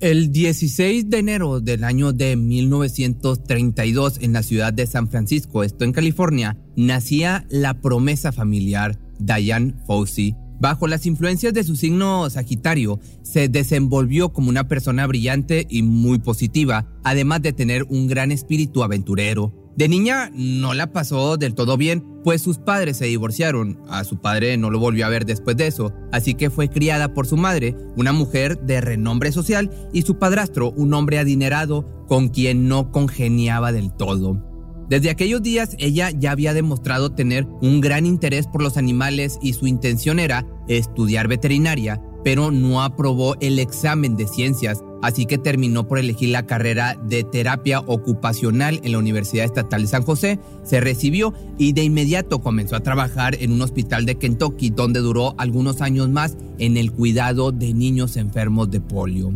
El 0.00 0.30
16 0.30 1.10
de 1.10 1.18
enero 1.18 1.60
del 1.60 1.82
año 1.82 2.12
de 2.12 2.36
1932 2.36 4.18
en 4.20 4.32
la 4.32 4.44
ciudad 4.44 4.72
de 4.72 4.86
San 4.86 5.08
Francisco, 5.08 5.64
esto 5.64 5.84
en 5.84 5.90
California, 5.90 6.56
nacía 6.76 7.44
la 7.50 7.80
promesa 7.80 8.30
familiar 8.30 8.96
Diane 9.18 9.74
Fossey. 9.88 10.36
Bajo 10.60 10.86
las 10.86 11.04
influencias 11.04 11.52
de 11.52 11.64
su 11.64 11.74
signo 11.74 12.30
Sagitario, 12.30 13.00
se 13.22 13.48
desenvolvió 13.48 14.32
como 14.32 14.50
una 14.50 14.68
persona 14.68 15.04
brillante 15.08 15.66
y 15.68 15.82
muy 15.82 16.20
positiva, 16.20 16.86
además 17.02 17.42
de 17.42 17.52
tener 17.52 17.82
un 17.88 18.06
gran 18.06 18.30
espíritu 18.30 18.84
aventurero. 18.84 19.52
De 19.78 19.88
niña 19.88 20.32
no 20.34 20.74
la 20.74 20.90
pasó 20.90 21.36
del 21.36 21.54
todo 21.54 21.76
bien, 21.76 22.04
pues 22.24 22.42
sus 22.42 22.58
padres 22.58 22.96
se 22.96 23.04
divorciaron. 23.04 23.78
A 23.88 24.02
su 24.02 24.16
padre 24.16 24.56
no 24.56 24.70
lo 24.70 24.80
volvió 24.80 25.06
a 25.06 25.08
ver 25.08 25.24
después 25.24 25.56
de 25.56 25.68
eso, 25.68 25.92
así 26.10 26.34
que 26.34 26.50
fue 26.50 26.68
criada 26.68 27.14
por 27.14 27.28
su 27.28 27.36
madre, 27.36 27.76
una 27.94 28.12
mujer 28.12 28.58
de 28.58 28.80
renombre 28.80 29.30
social, 29.30 29.70
y 29.92 30.02
su 30.02 30.18
padrastro, 30.18 30.72
un 30.72 30.94
hombre 30.94 31.20
adinerado 31.20 32.04
con 32.08 32.30
quien 32.30 32.66
no 32.66 32.90
congeniaba 32.90 33.70
del 33.70 33.92
todo. 33.92 34.44
Desde 34.88 35.10
aquellos 35.10 35.44
días 35.44 35.76
ella 35.78 36.10
ya 36.10 36.32
había 36.32 36.54
demostrado 36.54 37.12
tener 37.12 37.46
un 37.62 37.80
gran 37.80 38.04
interés 38.04 38.48
por 38.48 38.64
los 38.64 38.78
animales 38.78 39.38
y 39.42 39.52
su 39.52 39.68
intención 39.68 40.18
era 40.18 40.44
estudiar 40.66 41.28
veterinaria, 41.28 42.02
pero 42.24 42.50
no 42.50 42.82
aprobó 42.82 43.36
el 43.40 43.60
examen 43.60 44.16
de 44.16 44.26
ciencias 44.26 44.82
así 45.02 45.26
que 45.26 45.38
terminó 45.38 45.86
por 45.86 45.98
elegir 45.98 46.30
la 46.30 46.46
carrera 46.46 46.98
de 47.02 47.24
terapia 47.24 47.80
ocupacional 47.80 48.80
en 48.82 48.92
la 48.92 48.98
Universidad 48.98 49.44
Estatal 49.44 49.82
de 49.82 49.88
San 49.88 50.02
José, 50.02 50.38
se 50.64 50.80
recibió 50.80 51.34
y 51.58 51.72
de 51.72 51.84
inmediato 51.84 52.40
comenzó 52.40 52.76
a 52.76 52.80
trabajar 52.80 53.36
en 53.40 53.52
un 53.52 53.62
hospital 53.62 54.06
de 54.06 54.16
Kentucky 54.16 54.70
donde 54.70 55.00
duró 55.00 55.34
algunos 55.38 55.80
años 55.80 56.08
más 56.08 56.36
en 56.58 56.76
el 56.76 56.92
cuidado 56.92 57.52
de 57.52 57.74
niños 57.74 58.16
enfermos 58.16 58.70
de 58.70 58.80
polio. 58.80 59.32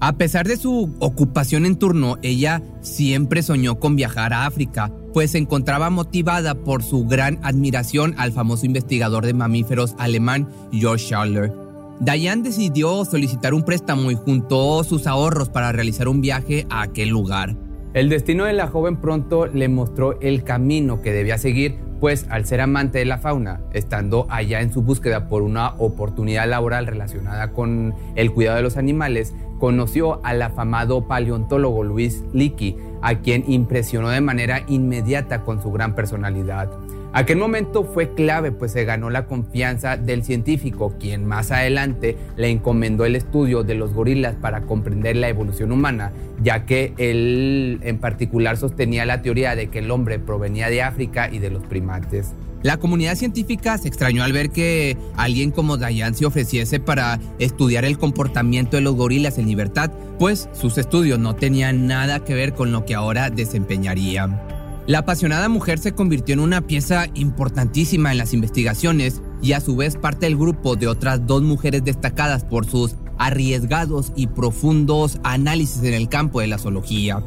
A 0.00 0.18
pesar 0.18 0.46
de 0.46 0.58
su 0.58 0.94
ocupación 0.98 1.64
en 1.64 1.76
turno, 1.76 2.18
ella 2.22 2.62
siempre 2.82 3.42
soñó 3.42 3.78
con 3.78 3.96
viajar 3.96 4.34
a 4.34 4.44
África, 4.44 4.92
pues 5.14 5.30
se 5.30 5.38
encontraba 5.38 5.88
motivada 5.88 6.54
por 6.54 6.82
su 6.82 7.06
gran 7.06 7.38
admiración 7.42 8.14
al 8.18 8.32
famoso 8.32 8.66
investigador 8.66 9.24
de 9.24 9.32
mamíferos 9.32 9.94
alemán 9.98 10.48
George 10.72 11.06
Schaller 11.06 11.63
Diane 12.00 12.42
decidió 12.42 13.04
solicitar 13.04 13.54
un 13.54 13.62
préstamo 13.62 14.10
y 14.10 14.16
juntó 14.16 14.82
sus 14.82 15.06
ahorros 15.06 15.48
para 15.48 15.72
realizar 15.72 16.08
un 16.08 16.20
viaje 16.20 16.66
a 16.68 16.82
aquel 16.82 17.08
lugar. 17.08 17.56
El 17.94 18.08
destino 18.08 18.44
de 18.44 18.52
la 18.52 18.66
joven 18.66 18.96
pronto 18.96 19.46
le 19.46 19.68
mostró 19.68 20.20
el 20.20 20.42
camino 20.42 21.00
que 21.00 21.12
debía 21.12 21.38
seguir, 21.38 21.78
pues 22.00 22.26
al 22.28 22.44
ser 22.44 22.60
amante 22.60 22.98
de 22.98 23.04
la 23.04 23.18
fauna, 23.18 23.60
estando 23.72 24.26
allá 24.28 24.60
en 24.60 24.72
su 24.72 24.82
búsqueda 24.82 25.28
por 25.28 25.42
una 25.42 25.74
oportunidad 25.78 26.48
laboral 26.48 26.88
relacionada 26.88 27.52
con 27.52 27.94
el 28.16 28.32
cuidado 28.32 28.56
de 28.56 28.64
los 28.64 28.76
animales, 28.76 29.32
conoció 29.60 30.20
al 30.24 30.42
afamado 30.42 31.06
paleontólogo 31.06 31.84
Luis 31.84 32.24
Leakey, 32.32 32.76
a 33.00 33.20
quien 33.20 33.44
impresionó 33.46 34.08
de 34.08 34.20
manera 34.20 34.64
inmediata 34.66 35.42
con 35.42 35.62
su 35.62 35.70
gran 35.70 35.94
personalidad. 35.94 36.70
Aquel 37.14 37.38
momento 37.38 37.84
fue 37.84 38.12
clave, 38.12 38.50
pues 38.50 38.72
se 38.72 38.84
ganó 38.84 39.08
la 39.08 39.26
confianza 39.26 39.96
del 39.96 40.24
científico, 40.24 40.94
quien 40.98 41.24
más 41.26 41.52
adelante 41.52 42.18
le 42.36 42.50
encomendó 42.50 43.04
el 43.04 43.14
estudio 43.14 43.62
de 43.62 43.76
los 43.76 43.94
gorilas 43.94 44.34
para 44.34 44.62
comprender 44.62 45.14
la 45.14 45.28
evolución 45.28 45.70
humana, 45.70 46.10
ya 46.42 46.66
que 46.66 46.92
él 46.98 47.78
en 47.84 47.98
particular 47.98 48.56
sostenía 48.56 49.06
la 49.06 49.22
teoría 49.22 49.54
de 49.54 49.68
que 49.68 49.78
el 49.78 49.92
hombre 49.92 50.18
provenía 50.18 50.68
de 50.70 50.82
África 50.82 51.30
y 51.30 51.38
de 51.38 51.50
los 51.50 51.62
primates. 51.62 52.32
La 52.64 52.78
comunidad 52.78 53.14
científica 53.14 53.78
se 53.78 53.86
extrañó 53.86 54.24
al 54.24 54.32
ver 54.32 54.50
que 54.50 54.96
alguien 55.16 55.52
como 55.52 55.76
Dayan 55.76 56.16
se 56.16 56.26
ofreciese 56.26 56.80
para 56.80 57.20
estudiar 57.38 57.84
el 57.84 57.96
comportamiento 57.96 58.76
de 58.76 58.82
los 58.82 58.96
gorilas 58.96 59.38
en 59.38 59.46
libertad, 59.46 59.92
pues 60.18 60.48
sus 60.52 60.78
estudios 60.78 61.20
no 61.20 61.36
tenían 61.36 61.86
nada 61.86 62.24
que 62.24 62.34
ver 62.34 62.54
con 62.54 62.72
lo 62.72 62.84
que 62.84 62.96
ahora 62.96 63.30
desempeñaría. 63.30 64.53
La 64.86 64.98
apasionada 64.98 65.48
mujer 65.48 65.78
se 65.78 65.92
convirtió 65.92 66.34
en 66.34 66.40
una 66.40 66.60
pieza 66.60 67.06
importantísima 67.14 68.12
en 68.12 68.18
las 68.18 68.34
investigaciones 68.34 69.22
y 69.40 69.52
a 69.52 69.60
su 69.60 69.76
vez 69.76 69.96
parte 69.96 70.26
del 70.26 70.36
grupo 70.36 70.76
de 70.76 70.88
otras 70.88 71.26
dos 71.26 71.42
mujeres 71.42 71.82
destacadas 71.84 72.44
por 72.44 72.66
sus 72.66 72.96
arriesgados 73.16 74.12
y 74.14 74.26
profundos 74.26 75.20
análisis 75.22 75.82
en 75.84 75.94
el 75.94 76.10
campo 76.10 76.40
de 76.40 76.48
la 76.48 76.58
zoología. 76.58 77.24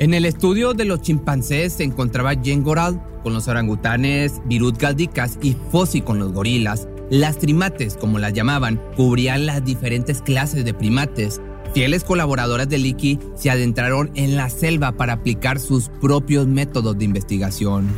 En 0.00 0.14
el 0.14 0.24
estudio 0.24 0.74
de 0.74 0.84
los 0.84 1.00
chimpancés 1.00 1.74
se 1.74 1.84
encontraba 1.84 2.34
Jane 2.34 2.62
Goral 2.62 3.00
con 3.22 3.34
los 3.34 3.46
orangutanes, 3.46 4.42
Virut 4.46 4.76
Galdicas 4.76 5.38
y 5.40 5.56
Fossi 5.70 6.00
con 6.00 6.18
los 6.18 6.32
gorilas. 6.32 6.88
Las 7.08 7.38
trimates, 7.38 7.96
como 7.96 8.18
las 8.18 8.32
llamaban, 8.32 8.80
cubrían 8.96 9.46
las 9.46 9.64
diferentes 9.64 10.22
clases 10.22 10.64
de 10.64 10.74
primates 10.74 11.40
Fieles 11.74 12.04
colaboradoras 12.04 12.68
de 12.68 12.78
Leakey 12.78 13.18
se 13.34 13.50
adentraron 13.50 14.10
en 14.14 14.36
la 14.36 14.48
selva 14.48 14.92
para 14.92 15.14
aplicar 15.14 15.58
sus 15.58 15.88
propios 15.88 16.46
métodos 16.46 16.96
de 16.98 17.04
investigación. 17.04 17.88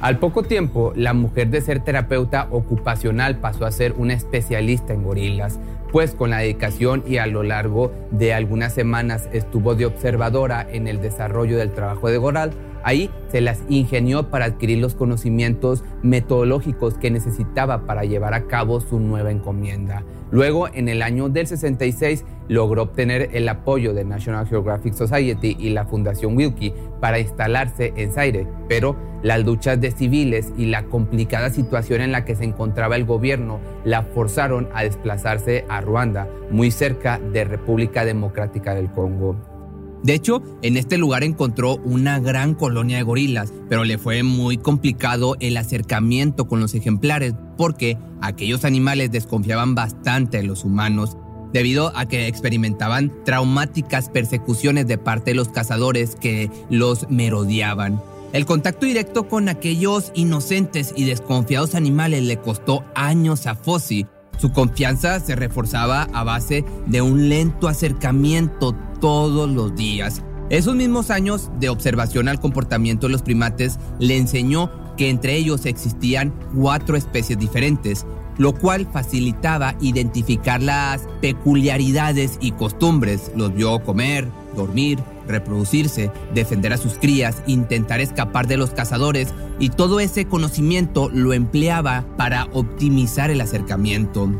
Al 0.00 0.20
poco 0.20 0.44
tiempo, 0.44 0.92
la 0.94 1.12
mujer 1.12 1.50
de 1.50 1.60
ser 1.60 1.80
terapeuta 1.80 2.46
ocupacional 2.50 3.40
pasó 3.40 3.66
a 3.66 3.72
ser 3.72 3.94
una 3.94 4.14
especialista 4.14 4.92
en 4.92 5.02
gorilas, 5.02 5.58
pues 5.90 6.12
con 6.14 6.30
la 6.30 6.38
dedicación 6.38 7.02
y 7.04 7.16
a 7.16 7.26
lo 7.26 7.42
largo 7.42 7.92
de 8.12 8.32
algunas 8.32 8.72
semanas 8.72 9.28
estuvo 9.32 9.74
de 9.74 9.86
observadora 9.86 10.66
en 10.70 10.86
el 10.86 11.00
desarrollo 11.00 11.58
del 11.58 11.72
trabajo 11.72 12.08
de 12.08 12.18
Goral 12.18 12.52
Ahí 12.82 13.10
se 13.30 13.40
las 13.40 13.62
ingenió 13.68 14.30
para 14.30 14.46
adquirir 14.46 14.78
los 14.78 14.94
conocimientos 14.94 15.84
metodológicos 16.02 16.94
que 16.94 17.10
necesitaba 17.10 17.86
para 17.86 18.04
llevar 18.04 18.34
a 18.34 18.46
cabo 18.46 18.80
su 18.80 19.00
nueva 19.00 19.30
encomienda. 19.30 20.04
Luego, 20.30 20.68
en 20.68 20.88
el 20.88 21.02
año 21.02 21.28
del 21.28 21.46
66, 21.46 22.24
logró 22.48 22.82
obtener 22.82 23.30
el 23.32 23.48
apoyo 23.48 23.94
de 23.94 24.04
National 24.04 24.46
Geographic 24.46 24.94
Society 24.94 25.56
y 25.58 25.70
la 25.70 25.86
Fundación 25.86 26.36
Wilkie 26.36 26.74
para 27.00 27.18
instalarse 27.18 27.92
en 27.96 28.12
Zaire, 28.12 28.46
pero 28.68 28.96
las 29.22 29.44
luchas 29.44 29.80
de 29.80 29.90
civiles 29.90 30.52
y 30.56 30.66
la 30.66 30.84
complicada 30.84 31.50
situación 31.50 32.00
en 32.02 32.12
la 32.12 32.24
que 32.24 32.36
se 32.36 32.44
encontraba 32.44 32.96
el 32.96 33.04
gobierno 33.04 33.58
la 33.84 34.02
forzaron 34.02 34.68
a 34.74 34.84
desplazarse 34.84 35.64
a 35.68 35.80
Ruanda, 35.80 36.28
muy 36.50 36.70
cerca 36.70 37.18
de 37.18 37.44
República 37.44 38.04
Democrática 38.04 38.74
del 38.74 38.90
Congo. 38.90 39.57
De 40.02 40.14
hecho, 40.14 40.42
en 40.62 40.76
este 40.76 40.96
lugar 40.96 41.24
encontró 41.24 41.76
una 41.84 42.20
gran 42.20 42.54
colonia 42.54 42.98
de 42.98 43.02
gorilas, 43.02 43.52
pero 43.68 43.84
le 43.84 43.98
fue 43.98 44.22
muy 44.22 44.56
complicado 44.56 45.36
el 45.40 45.56
acercamiento 45.56 46.46
con 46.46 46.60
los 46.60 46.74
ejemplares 46.74 47.34
porque 47.56 47.98
aquellos 48.20 48.64
animales 48.64 49.10
desconfiaban 49.10 49.74
bastante 49.74 50.38
de 50.38 50.44
los 50.44 50.64
humanos 50.64 51.16
debido 51.52 51.96
a 51.96 52.06
que 52.06 52.26
experimentaban 52.26 53.12
traumáticas 53.24 54.08
persecuciones 54.08 54.86
de 54.86 54.98
parte 54.98 55.30
de 55.30 55.36
los 55.36 55.48
cazadores 55.48 56.14
que 56.14 56.50
los 56.70 57.08
merodeaban. 57.10 58.00
El 58.32 58.44
contacto 58.44 58.84
directo 58.84 59.26
con 59.26 59.48
aquellos 59.48 60.12
inocentes 60.14 60.92
y 60.94 61.04
desconfiados 61.04 61.74
animales 61.74 62.22
le 62.22 62.36
costó 62.36 62.84
años 62.94 63.46
a 63.46 63.54
Fossi. 63.54 64.06
Su 64.38 64.52
confianza 64.52 65.18
se 65.20 65.34
reforzaba 65.34 66.08
a 66.12 66.22
base 66.22 66.64
de 66.86 67.02
un 67.02 67.28
lento 67.28 67.68
acercamiento 67.68 68.74
todos 69.00 69.50
los 69.50 69.74
días. 69.74 70.22
Esos 70.48 70.76
mismos 70.76 71.10
años 71.10 71.50
de 71.58 71.68
observación 71.68 72.28
al 72.28 72.40
comportamiento 72.40 73.06
de 73.06 73.12
los 73.12 73.22
primates 73.22 73.78
le 73.98 74.16
enseñó 74.16 74.70
que 74.96 75.10
entre 75.10 75.36
ellos 75.36 75.66
existían 75.66 76.32
cuatro 76.54 76.96
especies 76.96 77.38
diferentes, 77.38 78.06
lo 78.38 78.54
cual 78.54 78.88
facilitaba 78.90 79.74
identificar 79.80 80.62
las 80.62 81.02
peculiaridades 81.20 82.38
y 82.40 82.52
costumbres. 82.52 83.32
Los 83.36 83.54
vio 83.54 83.82
comer, 83.82 84.28
dormir, 84.56 84.98
reproducirse, 85.28 86.10
defender 86.34 86.72
a 86.72 86.78
sus 86.78 86.94
crías, 86.94 87.42
intentar 87.46 88.00
escapar 88.00 88.46
de 88.46 88.56
los 88.56 88.70
cazadores 88.70 89.32
y 89.58 89.70
todo 89.70 90.00
ese 90.00 90.26
conocimiento 90.26 91.10
lo 91.10 91.32
empleaba 91.32 92.04
para 92.16 92.48
optimizar 92.52 93.30
el 93.30 93.40
acercamiento. 93.40 94.30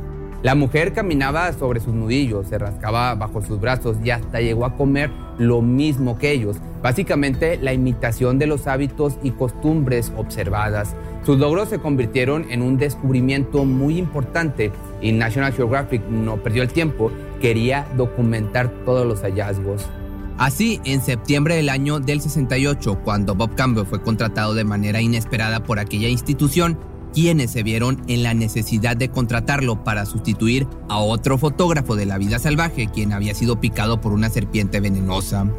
La 0.42 0.54
mujer 0.54 0.92
caminaba 0.92 1.52
sobre 1.52 1.80
sus 1.80 1.94
nudillos, 1.94 2.46
se 2.46 2.58
rascaba 2.58 3.12
bajo 3.16 3.42
sus 3.42 3.60
brazos 3.60 3.96
y 4.04 4.10
hasta 4.10 4.40
llegó 4.40 4.64
a 4.66 4.76
comer 4.76 5.10
lo 5.36 5.62
mismo 5.62 6.16
que 6.16 6.30
ellos, 6.30 6.58
básicamente 6.80 7.58
la 7.60 7.72
imitación 7.72 8.38
de 8.38 8.46
los 8.46 8.68
hábitos 8.68 9.18
y 9.24 9.32
costumbres 9.32 10.12
observadas. 10.16 10.94
Sus 11.26 11.38
logros 11.38 11.70
se 11.70 11.80
convirtieron 11.80 12.46
en 12.50 12.62
un 12.62 12.78
descubrimiento 12.78 13.64
muy 13.64 13.98
importante 13.98 14.70
y 15.02 15.10
National 15.10 15.52
Geographic 15.52 16.02
no 16.08 16.36
perdió 16.36 16.62
el 16.62 16.72
tiempo, 16.72 17.10
quería 17.40 17.88
documentar 17.96 18.68
todos 18.84 19.04
los 19.04 19.22
hallazgos. 19.22 19.88
Así, 20.38 20.80
en 20.84 21.02
septiembre 21.02 21.56
del 21.56 21.68
año 21.68 21.98
del 21.98 22.20
68, 22.20 23.00
cuando 23.02 23.34
Bob 23.34 23.56
Campbell 23.56 23.86
fue 23.86 24.00
contratado 24.00 24.54
de 24.54 24.62
manera 24.62 25.00
inesperada 25.00 25.64
por 25.64 25.80
aquella 25.80 26.08
institución, 26.08 26.78
quienes 27.12 27.50
se 27.50 27.64
vieron 27.64 28.00
en 28.06 28.22
la 28.22 28.34
necesidad 28.34 28.96
de 28.96 29.08
contratarlo 29.08 29.82
para 29.82 30.06
sustituir 30.06 30.68
a 30.88 30.98
otro 30.98 31.38
fotógrafo 31.38 31.96
de 31.96 32.06
la 32.06 32.18
vida 32.18 32.38
salvaje 32.38 32.86
quien 32.86 33.12
había 33.12 33.34
sido 33.34 33.60
picado 33.60 34.00
por 34.00 34.12
una 34.12 34.30
serpiente 34.30 34.78
venenosa. 34.78 35.50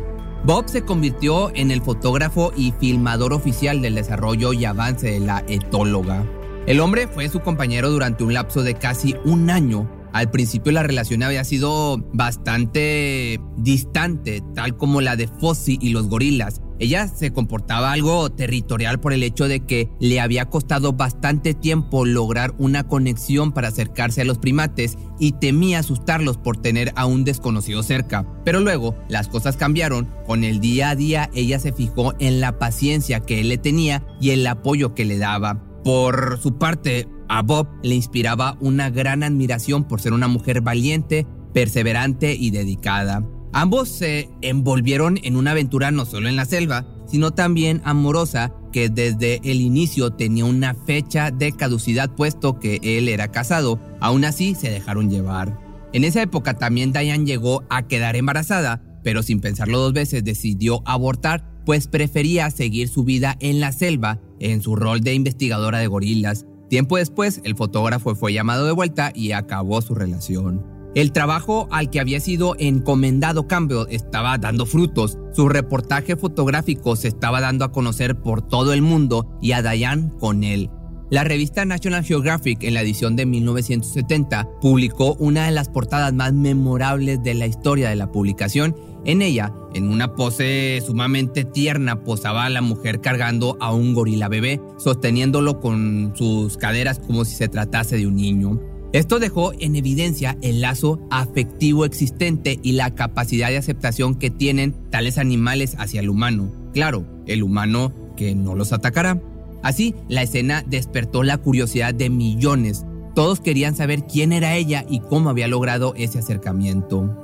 Bob 0.45 0.69
se 0.69 0.83
convirtió 0.83 1.53
en 1.53 1.71
el 1.71 1.81
fotógrafo 1.81 2.53
y 2.55 2.71
filmador 2.79 3.33
oficial 3.33 3.81
del 3.81 3.95
desarrollo 3.95 4.53
y 4.53 4.63
avance 4.63 5.11
de 5.11 5.19
la 5.19 5.43
etóloga. 5.49 6.23
El 6.65 6.79
hombre 6.79 7.07
fue 7.07 7.27
su 7.27 7.41
compañero 7.41 7.89
durante 7.89 8.23
un 8.23 8.33
lapso 8.33 8.63
de 8.63 8.75
casi 8.75 9.15
un 9.25 9.49
año 9.49 9.98
al 10.13 10.31
principio 10.31 10.71
la 10.71 10.83
relación 10.83 11.23
había 11.23 11.43
sido 11.43 11.97
bastante 12.13 13.39
distante, 13.57 14.43
tal 14.55 14.77
como 14.77 15.01
la 15.01 15.15
de 15.15 15.27
Fossi 15.27 15.77
y 15.81 15.89
los 15.89 16.07
gorilas. 16.07 16.61
Ella 16.79 17.09
se 17.09 17.33
comportaba 17.33 17.91
algo 17.91 18.31
territorial 18.31 19.01
por 19.01 19.11
el 19.11 19.23
hecho 19.23 19.49
de 19.49 19.59
que 19.59 19.89
le 19.99 20.21
había 20.21 20.45
costado 20.45 20.93
bastante 20.93 21.53
tiempo 21.53 22.05
lograr 22.05 22.55
una 22.57 22.87
conexión 22.87 23.51
para 23.51 23.67
acercarse 23.67 24.21
a 24.21 24.25
los 24.25 24.37
primates 24.37 24.97
y 25.19 25.33
temía 25.33 25.79
asustarlos 25.79 26.37
por 26.37 26.55
tener 26.55 26.93
a 26.95 27.05
un 27.05 27.25
desconocido 27.25 27.83
cerca. 27.83 28.25
Pero 28.45 28.61
luego 28.61 28.95
las 29.09 29.27
cosas 29.27 29.57
cambiaron, 29.57 30.07
con 30.25 30.45
el 30.45 30.61
día 30.61 30.91
a 30.91 30.95
día 30.95 31.29
ella 31.33 31.59
se 31.59 31.73
fijó 31.73 32.13
en 32.19 32.39
la 32.39 32.57
paciencia 32.57 33.19
que 33.19 33.41
él 33.41 33.49
le 33.49 33.57
tenía 33.57 34.07
y 34.21 34.29
el 34.29 34.47
apoyo 34.47 34.95
que 34.95 35.03
le 35.03 35.17
daba. 35.17 35.65
Por 35.83 36.39
su 36.41 36.57
parte, 36.57 37.07
a 37.29 37.41
Bob 37.41 37.67
le 37.83 37.95
inspiraba 37.95 38.57
una 38.59 38.89
gran 38.89 39.23
admiración 39.23 39.85
por 39.85 40.01
ser 40.01 40.13
una 40.13 40.27
mujer 40.27 40.61
valiente, 40.61 41.25
perseverante 41.53 42.33
y 42.33 42.51
dedicada. 42.51 43.25
Ambos 43.53 43.89
se 43.89 44.29
envolvieron 44.41 45.19
en 45.23 45.35
una 45.35 45.51
aventura 45.51 45.91
no 45.91 46.05
solo 46.05 46.27
en 46.27 46.35
la 46.35 46.45
selva, 46.45 46.85
sino 47.07 47.31
también 47.31 47.81
amorosa 47.83 48.53
que 48.71 48.89
desde 48.89 49.41
el 49.43 49.61
inicio 49.61 50.11
tenía 50.11 50.45
una 50.45 50.75
fecha 50.75 51.31
de 51.31 51.51
caducidad 51.51 52.13
puesto 52.13 52.59
que 52.59 52.79
él 52.83 53.09
era 53.09 53.31
casado. 53.31 53.79
Aún 53.99 54.25
así 54.25 54.53
se 54.53 54.69
dejaron 54.69 55.09
llevar. 55.09 55.59
En 55.93 56.03
esa 56.03 56.21
época 56.21 56.55
también 56.55 56.91
Diane 56.91 57.25
llegó 57.25 57.63
a 57.69 57.87
quedar 57.87 58.15
embarazada, 58.15 58.83
pero 59.03 59.23
sin 59.23 59.39
pensarlo 59.39 59.79
dos 59.79 59.93
veces 59.93 60.23
decidió 60.23 60.83
abortar, 60.85 61.43
pues 61.65 61.87
prefería 61.87 62.51
seguir 62.51 62.89
su 62.89 63.03
vida 63.03 63.37
en 63.39 63.59
la 63.59 63.71
selva 63.71 64.19
en 64.39 64.61
su 64.61 64.75
rol 64.75 65.01
de 65.01 65.13
investigadora 65.13 65.79
de 65.79 65.87
gorilas. 65.87 66.45
Tiempo 66.69 66.97
después, 66.97 67.41
el 67.43 67.55
fotógrafo 67.55 68.15
fue 68.15 68.31
llamado 68.31 68.65
de 68.65 68.71
vuelta 68.71 69.11
y 69.15 69.31
acabó 69.31 69.81
su 69.81 69.95
relación. 69.95 70.63
El 70.95 71.11
trabajo 71.11 71.67
al 71.71 71.89
que 71.89 71.99
había 71.99 72.19
sido 72.19 72.55
encomendado 72.57 73.47
Campbell 73.47 73.85
estaba 73.89 74.37
dando 74.37 74.65
frutos. 74.65 75.17
Su 75.33 75.49
reportaje 75.49 76.15
fotográfico 76.15 76.95
se 76.95 77.07
estaba 77.07 77.41
dando 77.41 77.65
a 77.65 77.71
conocer 77.71 78.19
por 78.19 78.41
todo 78.41 78.73
el 78.73 78.81
mundo 78.81 79.37
y 79.41 79.51
a 79.51 79.61
Diane 79.61 80.11
con 80.19 80.43
él. 80.43 80.69
La 81.09 81.23
revista 81.23 81.65
National 81.65 82.03
Geographic 82.03 82.63
en 82.63 82.75
la 82.75 82.81
edición 82.81 83.15
de 83.15 83.25
1970 83.25 84.47
publicó 84.61 85.15
una 85.15 85.45
de 85.45 85.51
las 85.51 85.67
portadas 85.67 86.13
más 86.13 86.33
memorables 86.33 87.23
de 87.23 87.33
la 87.33 87.47
historia 87.47 87.89
de 87.89 87.95
la 87.95 88.11
publicación 88.11 88.75
en 89.05 89.23
ella, 89.23 89.51
en 89.73 89.89
una 89.89 90.13
pose 90.13 90.83
sumamente 90.85 91.45
tierna, 91.45 92.03
posaba 92.03 92.47
la 92.49 92.61
mujer 92.61 93.01
cargando 93.01 93.57
a 93.59 93.73
un 93.73 93.95
gorila 93.95 94.27
bebé, 94.27 94.61
sosteniéndolo 94.77 95.61
con 95.61 96.13
sus 96.15 96.57
caderas 96.57 96.99
como 96.99 97.25
si 97.25 97.35
se 97.35 97.47
tratase 97.47 97.97
de 97.97 98.05
un 98.05 98.15
niño. 98.15 98.59
Esto 98.91 99.19
dejó 99.19 99.53
en 99.59 99.75
evidencia 99.75 100.37
el 100.41 100.61
lazo 100.61 100.99
afectivo 101.09 101.85
existente 101.85 102.59
y 102.61 102.73
la 102.73 102.93
capacidad 102.93 103.49
de 103.49 103.57
aceptación 103.57 104.15
que 104.15 104.29
tienen 104.29 104.75
tales 104.91 105.17
animales 105.17 105.75
hacia 105.79 106.01
el 106.01 106.09
humano. 106.09 106.51
Claro, 106.73 107.05
el 107.25 107.41
humano 107.41 107.93
que 108.17 108.35
no 108.35 108.53
los 108.53 108.73
atacará. 108.73 109.21
Así, 109.63 109.95
la 110.07 110.23
escena 110.23 110.63
despertó 110.65 111.23
la 111.23 111.37
curiosidad 111.37 111.93
de 111.93 112.09
millones. 112.09 112.85
Todos 113.15 113.39
querían 113.39 113.75
saber 113.75 114.05
quién 114.05 114.31
era 114.31 114.55
ella 114.55 114.85
y 114.89 114.99
cómo 114.99 115.29
había 115.29 115.47
logrado 115.47 115.93
ese 115.95 116.19
acercamiento. 116.19 117.15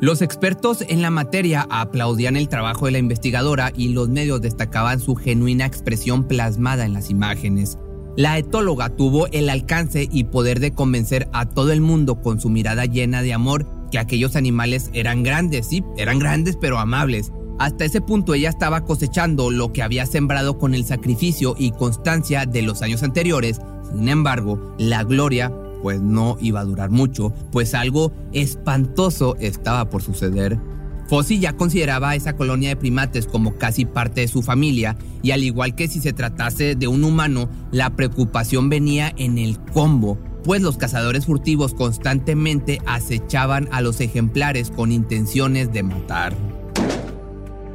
Los 0.00 0.20
expertos 0.20 0.84
en 0.88 1.00
la 1.00 1.10
materia 1.10 1.66
aplaudían 1.70 2.36
el 2.36 2.48
trabajo 2.48 2.86
de 2.86 2.92
la 2.92 2.98
investigadora 2.98 3.72
y 3.76 3.88
los 3.88 4.08
medios 4.08 4.40
destacaban 4.40 4.98
su 4.98 5.14
genuina 5.14 5.64
expresión 5.64 6.26
plasmada 6.26 6.84
en 6.84 6.92
las 6.92 7.08
imágenes. 7.08 7.78
La 8.16 8.36
etóloga 8.36 8.90
tuvo 8.90 9.28
el 9.28 9.48
alcance 9.48 10.08
y 10.10 10.24
poder 10.24 10.60
de 10.60 10.72
convencer 10.72 11.28
a 11.32 11.48
todo 11.48 11.72
el 11.72 11.80
mundo 11.80 12.20
con 12.20 12.40
su 12.40 12.50
mirada 12.50 12.84
llena 12.84 13.22
de 13.22 13.32
amor 13.32 13.66
que 13.92 13.98
aquellos 13.98 14.34
animales 14.34 14.90
eran 14.92 15.22
grandes, 15.22 15.68
sí, 15.68 15.84
eran 15.96 16.18
grandes 16.18 16.56
pero 16.60 16.78
amables. 16.78 17.30
Hasta 17.62 17.84
ese 17.84 18.00
punto 18.00 18.34
ella 18.34 18.48
estaba 18.48 18.80
cosechando 18.80 19.52
lo 19.52 19.72
que 19.72 19.84
había 19.84 20.04
sembrado 20.04 20.58
con 20.58 20.74
el 20.74 20.84
sacrificio 20.84 21.54
y 21.56 21.70
constancia 21.70 22.44
de 22.44 22.60
los 22.62 22.82
años 22.82 23.04
anteriores. 23.04 23.60
Sin 23.88 24.08
embargo, 24.08 24.74
la 24.80 25.04
gloria 25.04 25.52
pues 25.80 26.00
no 26.00 26.36
iba 26.40 26.58
a 26.58 26.64
durar 26.64 26.90
mucho, 26.90 27.32
pues 27.52 27.74
algo 27.74 28.10
espantoso 28.32 29.36
estaba 29.38 29.88
por 29.90 30.02
suceder. 30.02 30.58
Fossi 31.06 31.38
ya 31.38 31.52
consideraba 31.52 32.10
a 32.10 32.14
esa 32.16 32.34
colonia 32.34 32.70
de 32.70 32.74
primates 32.74 33.28
como 33.28 33.56
casi 33.56 33.84
parte 33.84 34.22
de 34.22 34.28
su 34.28 34.42
familia 34.42 34.96
y 35.22 35.30
al 35.30 35.44
igual 35.44 35.76
que 35.76 35.86
si 35.86 36.00
se 36.00 36.12
tratase 36.12 36.74
de 36.74 36.88
un 36.88 37.04
humano, 37.04 37.48
la 37.70 37.94
preocupación 37.94 38.70
venía 38.70 39.12
en 39.16 39.38
el 39.38 39.60
combo, 39.72 40.18
pues 40.42 40.62
los 40.62 40.78
cazadores 40.78 41.26
furtivos 41.26 41.74
constantemente 41.74 42.80
acechaban 42.86 43.68
a 43.70 43.82
los 43.82 44.00
ejemplares 44.00 44.72
con 44.72 44.90
intenciones 44.90 45.72
de 45.72 45.84
matar. 45.84 46.34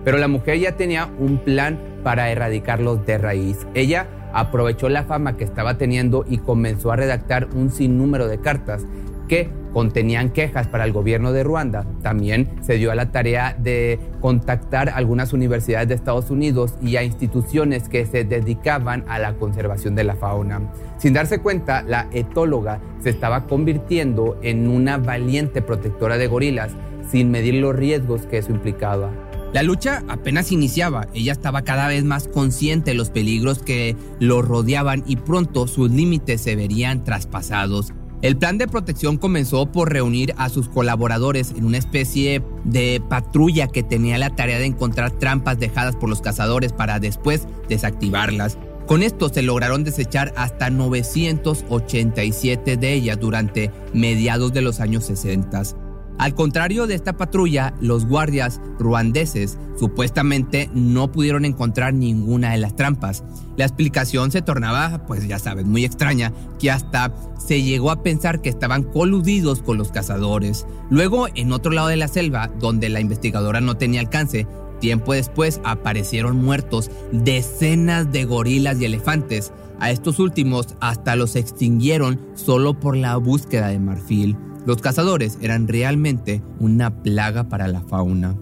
Pero 0.07 0.19
la 0.19 0.30
mujer 0.30 0.57
ya 0.57 0.77
tenía 0.77 1.09
un 1.19 1.38
plan 1.38 1.77
para 2.01 2.31
erradicarlos 2.31 3.06
de 3.06 3.18
raíz. 3.18 3.68
Ella 3.74 4.07
aprovechó 4.31 4.88
la 4.88 5.04
fama 5.04 5.36
que 5.36 5.44
estaba 5.44 5.77
teniendo 5.77 6.24
y 6.25 6.38
comenzó 6.38 6.94
a 6.94 6.95
redactar 6.95 7.50
un 7.54 7.71
sinnúmero 7.71 8.30
de 8.30 8.39
cartas 8.39 8.86
que 9.27 9.50
contenían 9.74 10.30
quejas 10.30 10.65
para 10.69 10.86
el 10.86 10.94
gobierno 10.94 11.33
de 11.33 11.44
Ruanda. 11.44 11.85
También 12.04 12.47
se 12.61 12.76
dio 12.76 12.90
a 12.90 12.95
la 12.95 13.11
tarea 13.11 13.54
de 13.59 13.99
contactar 14.21 14.92
algunas 14.92 15.33
universidades 15.33 15.90
de 15.90 15.95
Estados 15.95 16.31
Unidos 16.31 16.76
y 16.81 16.95
a 16.95 17.04
instituciones 17.04 17.90
que 17.90 18.06
se 18.06 18.23
dedicaban 18.23 19.04
a 19.09 19.19
la 19.19 19.33
conservación 19.33 19.94
de 19.95 20.06
la 20.06 20.16
fauna. 20.16 20.71
Sin 20.99 21.11
darse 21.11 21.40
cuenta, 21.40 21.81
la 21.81 22.07
etóloga 22.14 22.80
se 23.04 23.09
estaba 23.09 23.45
convirtiendo 23.45 24.40
en 24.42 24.69
una 24.69 24.99
valiente 24.99 25.61
protectora 25.61 26.18
de 26.18 26.28
gorilas 26.28 26.71
sin 27.11 27.30
medir 27.30 27.56
los 27.56 27.76
riesgos 27.76 28.26
que 28.26 28.37
eso 28.37 28.54
implicaba. 28.54 29.27
La 29.54 29.63
lucha 29.63 30.04
apenas 30.09 30.51
iniciaba, 30.51 31.07
ella 31.13 31.31
estaba 31.31 31.63
cada 31.63 31.87
vez 31.87 32.04
más 32.04 32.27
consciente 32.27 32.92
de 32.92 32.97
los 32.97 33.09
peligros 33.09 33.59
que 33.59 33.95
lo 34.19 34.42
rodeaban 34.42 35.04
y 35.07 35.16
pronto 35.16 35.68
sus 35.68 35.89
límites 35.89 36.42
se 36.42 36.56
verían 36.56 37.04
traspasados. 37.04 37.94
El 38.21 38.35
plan 38.35 38.57
de 38.57 38.68
protección 38.68 39.18
comenzó 39.18 39.71
por 39.71 39.94
reunir 39.94 40.33
a 40.37 40.49
sus 40.49 40.69
colaboradores 40.69 41.51
en 41.51 41.66
una 41.66 41.77
especie 41.77 42.44
de 42.66 43.01
patrulla 43.09 43.68
que 43.68 43.83
tenía 43.83 44.18
la 44.18 44.35
tarea 44.35 44.57
de 44.57 44.66
encontrar 44.66 45.11
trampas 45.11 45.59
dejadas 45.59 45.95
por 45.95 46.09
los 46.09 46.21
cazadores 46.21 46.73
para 46.73 46.99
después 46.99 47.47
desactivarlas. 47.69 48.57
Con 48.87 49.04
esto 49.04 49.30
se 49.30 49.44
lograron 49.44 49.83
desechar 49.83 50.33
hasta 50.35 50.69
987 50.69 52.77
de 52.77 52.94
ellas 52.94 53.19
durante 53.19 53.71
mediados 53.94 54.51
de 54.51 54.61
los 54.61 54.80
años 54.80 55.06
60. 55.06 55.86
Al 56.18 56.33
contrario 56.33 56.88
de 56.88 56.95
esta 56.95 57.14
patrulla, 57.14 57.74
los 57.80 58.06
guardias 58.06 58.59
ruandeses 58.80 59.57
supuestamente 59.78 60.69
no 60.74 61.12
pudieron 61.12 61.45
encontrar 61.45 61.94
ninguna 61.94 62.52
de 62.52 62.57
las 62.57 62.76
trampas. 62.76 63.24
La 63.56 63.66
explicación 63.66 64.31
se 64.31 64.42
tornaba, 64.42 65.06
pues 65.06 65.28
ya 65.28 65.38
sabes, 65.38 65.66
muy 65.66 65.86
extraña, 65.86 66.33
que 66.59 66.71
hasta 66.71 67.14
se 67.38 67.62
llegó 67.62 67.92
a 67.92 68.02
pensar 68.02 68.42
que 68.42 68.50
estaban 68.50 68.83
coludidos 68.83 69.62
con 69.62 69.78
los 69.78 69.92
cazadores. 69.92 70.66
Luego, 70.90 71.28
en 71.36 71.52
otro 71.52 71.71
lado 71.71 71.90
de 71.90 71.97
la 71.97 72.07
selva, 72.07 72.50
donde 72.59 72.90
la 72.90 73.00
investigadora 73.00 73.62
no 73.62 73.78
tenía 73.78 74.00
alcance, 74.00 74.47
tiempo 74.80 75.14
después 75.14 75.62
aparecieron 75.64 76.44
muertos 76.44 76.90
decenas 77.12 78.12
de 78.12 78.26
gorilas 78.26 78.80
y 78.81 78.86
elefantes. 78.86 79.54
A 79.80 79.92
estos 79.92 80.18
últimos 80.18 80.76
hasta 80.80 81.16
los 81.16 81.36
extinguieron 81.36 82.19
solo 82.33 82.80
por 82.80 82.97
la 82.97 83.18
búsqueda 83.18 83.68
de 83.68 83.80
marfil. 83.80 84.36
Los 84.68 84.81
cazadores 84.81 85.38
eran 85.42 85.66
realmente 85.69 86.44
una 86.59 87.02
plaga 87.02 87.45
para 87.45 87.69
la 87.69 87.83
fauna. 87.83 88.36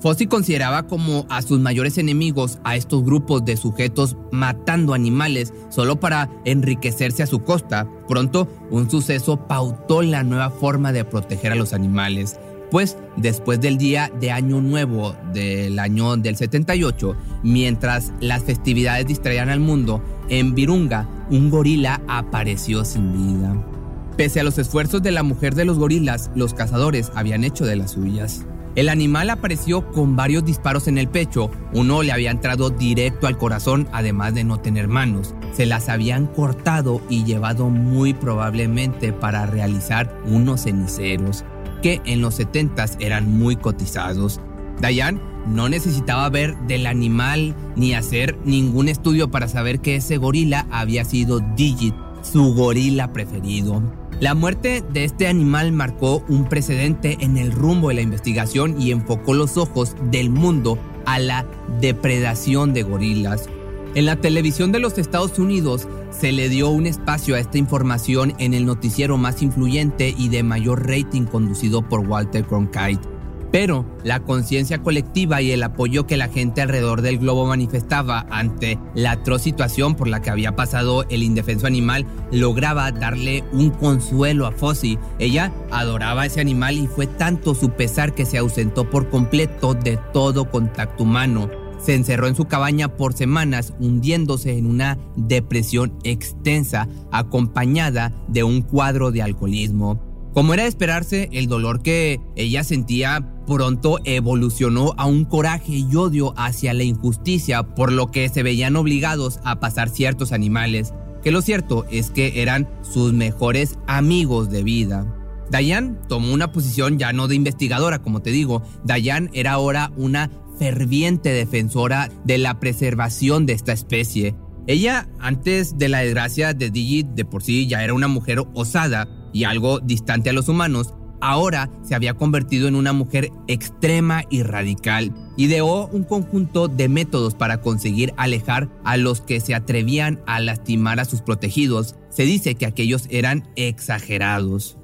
Fossi 0.00 0.26
consideraba 0.26 0.88
como 0.88 1.26
a 1.28 1.42
sus 1.42 1.60
mayores 1.60 1.96
enemigos 1.96 2.58
a 2.64 2.74
estos 2.74 3.04
grupos 3.04 3.44
de 3.44 3.56
sujetos 3.56 4.16
matando 4.32 4.94
animales 4.94 5.54
solo 5.68 6.00
para 6.00 6.28
enriquecerse 6.44 7.22
a 7.22 7.28
su 7.28 7.44
costa. 7.44 7.86
Pronto, 8.08 8.48
un 8.72 8.90
suceso 8.90 9.46
pautó 9.46 10.02
la 10.02 10.24
nueva 10.24 10.50
forma 10.50 10.92
de 10.92 11.04
proteger 11.04 11.52
a 11.52 11.56
los 11.56 11.72
animales. 11.72 12.40
Pues 12.72 12.96
después 13.16 13.60
del 13.60 13.78
día 13.78 14.10
de 14.20 14.32
Año 14.32 14.60
Nuevo 14.60 15.14
del 15.32 15.78
año 15.78 16.16
del 16.16 16.34
78, 16.34 17.14
mientras 17.44 18.12
las 18.18 18.42
festividades 18.42 19.06
distraían 19.06 19.50
al 19.50 19.60
mundo, 19.60 20.02
en 20.28 20.52
Virunga 20.56 21.06
un 21.30 21.48
gorila 21.48 22.00
apareció 22.08 22.84
sin 22.84 23.12
vida. 23.12 23.69
Pese 24.16 24.40
a 24.40 24.44
los 24.44 24.58
esfuerzos 24.58 25.02
de 25.02 25.12
la 25.12 25.22
mujer 25.22 25.54
de 25.54 25.64
los 25.64 25.78
gorilas, 25.78 26.30
los 26.34 26.54
cazadores 26.54 27.10
habían 27.14 27.44
hecho 27.44 27.64
de 27.64 27.76
las 27.76 27.92
suyas. 27.92 28.44
El 28.76 28.88
animal 28.88 29.30
apareció 29.30 29.90
con 29.90 30.14
varios 30.14 30.44
disparos 30.44 30.86
en 30.86 30.96
el 30.96 31.08
pecho, 31.08 31.50
uno 31.72 32.04
le 32.04 32.12
había 32.12 32.30
entrado 32.30 32.70
directo 32.70 33.26
al 33.26 33.36
corazón 33.36 33.88
además 33.92 34.34
de 34.34 34.44
no 34.44 34.60
tener 34.60 34.86
manos. 34.86 35.34
Se 35.52 35.66
las 35.66 35.88
habían 35.88 36.28
cortado 36.28 37.00
y 37.08 37.24
llevado 37.24 37.68
muy 37.68 38.14
probablemente 38.14 39.12
para 39.12 39.46
realizar 39.46 40.16
unos 40.24 40.62
ceniceros, 40.62 41.44
que 41.82 42.00
en 42.04 42.20
los 42.20 42.36
70 42.36 42.84
eran 43.00 43.28
muy 43.28 43.56
cotizados. 43.56 44.40
Dayan 44.80 45.20
no 45.48 45.68
necesitaba 45.68 46.28
ver 46.28 46.56
del 46.68 46.86
animal 46.86 47.56
ni 47.74 47.94
hacer 47.94 48.38
ningún 48.44 48.88
estudio 48.88 49.32
para 49.32 49.48
saber 49.48 49.80
que 49.80 49.96
ese 49.96 50.16
gorila 50.16 50.66
había 50.70 51.04
sido 51.04 51.40
Digit, 51.56 51.94
su 52.22 52.54
gorila 52.54 53.12
preferido. 53.12 53.82
La 54.20 54.34
muerte 54.34 54.84
de 54.92 55.04
este 55.04 55.28
animal 55.28 55.72
marcó 55.72 56.22
un 56.28 56.46
precedente 56.46 57.16
en 57.20 57.38
el 57.38 57.52
rumbo 57.52 57.88
de 57.88 57.94
la 57.94 58.02
investigación 58.02 58.78
y 58.78 58.90
enfocó 58.90 59.32
los 59.32 59.56
ojos 59.56 59.96
del 60.10 60.28
mundo 60.28 60.78
a 61.06 61.18
la 61.18 61.46
depredación 61.80 62.74
de 62.74 62.82
gorilas. 62.82 63.48
En 63.94 64.04
la 64.04 64.16
televisión 64.16 64.72
de 64.72 64.78
los 64.78 64.98
Estados 64.98 65.38
Unidos 65.38 65.88
se 66.10 66.32
le 66.32 66.50
dio 66.50 66.68
un 66.68 66.84
espacio 66.84 67.34
a 67.34 67.40
esta 67.40 67.56
información 67.56 68.34
en 68.38 68.52
el 68.52 68.66
noticiero 68.66 69.16
más 69.16 69.40
influyente 69.40 70.14
y 70.14 70.28
de 70.28 70.42
mayor 70.42 70.86
rating 70.86 71.24
conducido 71.24 71.80
por 71.80 72.00
Walter 72.00 72.44
Cronkite. 72.44 73.19
Pero 73.52 73.84
la 74.04 74.20
conciencia 74.20 74.80
colectiva 74.80 75.42
y 75.42 75.50
el 75.50 75.62
apoyo 75.62 76.06
que 76.06 76.16
la 76.16 76.28
gente 76.28 76.62
alrededor 76.62 77.02
del 77.02 77.18
globo 77.18 77.46
manifestaba 77.46 78.26
ante 78.30 78.78
la 78.94 79.12
atroz 79.12 79.42
situación 79.42 79.96
por 79.96 80.06
la 80.06 80.22
que 80.22 80.30
había 80.30 80.54
pasado 80.54 81.04
el 81.10 81.24
indefenso 81.24 81.66
animal 81.66 82.06
lograba 82.30 82.92
darle 82.92 83.42
un 83.52 83.70
consuelo 83.70 84.46
a 84.46 84.52
Fossi. 84.52 84.98
Ella 85.18 85.52
adoraba 85.72 86.22
a 86.22 86.26
ese 86.26 86.40
animal 86.40 86.76
y 86.76 86.86
fue 86.86 87.08
tanto 87.08 87.54
su 87.54 87.70
pesar 87.70 88.14
que 88.14 88.24
se 88.24 88.38
ausentó 88.38 88.88
por 88.88 89.10
completo 89.10 89.74
de 89.74 89.98
todo 90.12 90.48
contacto 90.50 91.02
humano. 91.02 91.50
Se 91.80 91.94
encerró 91.94 92.28
en 92.28 92.36
su 92.36 92.44
cabaña 92.44 92.88
por 92.88 93.14
semanas, 93.14 93.72
hundiéndose 93.80 94.56
en 94.56 94.66
una 94.66 94.98
depresión 95.16 95.98
extensa, 96.04 96.88
acompañada 97.10 98.12
de 98.28 98.44
un 98.44 98.60
cuadro 98.60 99.10
de 99.10 99.22
alcoholismo. 99.22 100.09
Como 100.32 100.54
era 100.54 100.62
de 100.62 100.68
esperarse, 100.68 101.28
el 101.32 101.48
dolor 101.48 101.82
que 101.82 102.20
ella 102.36 102.62
sentía 102.62 103.34
pronto 103.46 103.98
evolucionó 104.04 104.94
a 104.96 105.06
un 105.06 105.24
coraje 105.24 105.72
y 105.72 105.96
odio 105.96 106.34
hacia 106.36 106.72
la 106.72 106.84
injusticia, 106.84 107.64
por 107.64 107.90
lo 107.90 108.12
que 108.12 108.28
se 108.28 108.44
veían 108.44 108.76
obligados 108.76 109.40
a 109.44 109.58
pasar 109.58 109.88
ciertos 109.88 110.30
animales, 110.30 110.94
que 111.24 111.32
lo 111.32 111.42
cierto 111.42 111.84
es 111.90 112.10
que 112.10 112.42
eran 112.42 112.68
sus 112.82 113.12
mejores 113.12 113.76
amigos 113.88 114.50
de 114.50 114.62
vida. 114.62 115.16
Dayan 115.50 116.00
tomó 116.08 116.32
una 116.32 116.52
posición 116.52 116.96
ya 116.96 117.12
no 117.12 117.26
de 117.26 117.34
investigadora, 117.34 118.00
como 118.00 118.22
te 118.22 118.30
digo, 118.30 118.62
Dayan 118.84 119.30
era 119.32 119.52
ahora 119.52 119.90
una 119.96 120.30
ferviente 120.60 121.30
defensora 121.30 122.08
de 122.24 122.38
la 122.38 122.60
preservación 122.60 123.46
de 123.46 123.54
esta 123.54 123.72
especie. 123.72 124.36
Ella, 124.68 125.08
antes 125.18 125.76
de 125.76 125.88
la 125.88 126.00
desgracia 126.00 126.54
de 126.54 126.70
Digit, 126.70 127.08
de 127.08 127.24
por 127.24 127.42
sí 127.42 127.66
ya 127.66 127.82
era 127.82 127.94
una 127.94 128.06
mujer 128.06 128.44
osada, 128.54 129.08
y 129.32 129.44
algo 129.44 129.80
distante 129.80 130.30
a 130.30 130.32
los 130.32 130.48
humanos, 130.48 130.94
ahora 131.20 131.70
se 131.82 131.94
había 131.94 132.14
convertido 132.14 132.68
en 132.68 132.74
una 132.74 132.92
mujer 132.92 133.30
extrema 133.46 134.24
y 134.30 134.42
radical. 134.42 135.12
Ideó 135.36 135.86
un 135.88 136.04
conjunto 136.04 136.68
de 136.68 136.88
métodos 136.88 137.34
para 137.34 137.60
conseguir 137.60 138.12
alejar 138.16 138.68
a 138.84 138.96
los 138.96 139.20
que 139.20 139.40
se 139.40 139.54
atrevían 139.54 140.20
a 140.26 140.40
lastimar 140.40 141.00
a 141.00 141.04
sus 141.04 141.22
protegidos. 141.22 141.96
Se 142.10 142.24
dice 142.24 142.54
que 142.54 142.66
aquellos 142.66 143.06
eran 143.10 143.48
exagerados. 143.56 144.79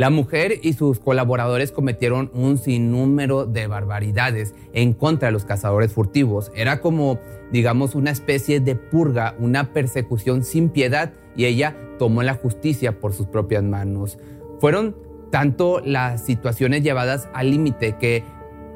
La 0.00 0.08
mujer 0.08 0.60
y 0.62 0.72
sus 0.72 0.98
colaboradores 0.98 1.72
cometieron 1.72 2.30
un 2.32 2.56
sinnúmero 2.56 3.44
de 3.44 3.66
barbaridades 3.66 4.54
en 4.72 4.94
contra 4.94 5.28
de 5.28 5.32
los 5.32 5.44
cazadores 5.44 5.92
furtivos. 5.92 6.50
Era 6.54 6.80
como, 6.80 7.20
digamos, 7.52 7.94
una 7.94 8.10
especie 8.10 8.60
de 8.60 8.76
purga, 8.76 9.34
una 9.38 9.74
persecución 9.74 10.42
sin 10.42 10.70
piedad 10.70 11.12
y 11.36 11.44
ella 11.44 11.76
tomó 11.98 12.22
la 12.22 12.32
justicia 12.32 12.98
por 12.98 13.12
sus 13.12 13.26
propias 13.26 13.62
manos. 13.62 14.16
Fueron 14.58 14.96
tanto 15.30 15.82
las 15.84 16.24
situaciones 16.24 16.82
llevadas 16.82 17.28
al 17.34 17.50
límite 17.50 17.98
que 18.00 18.24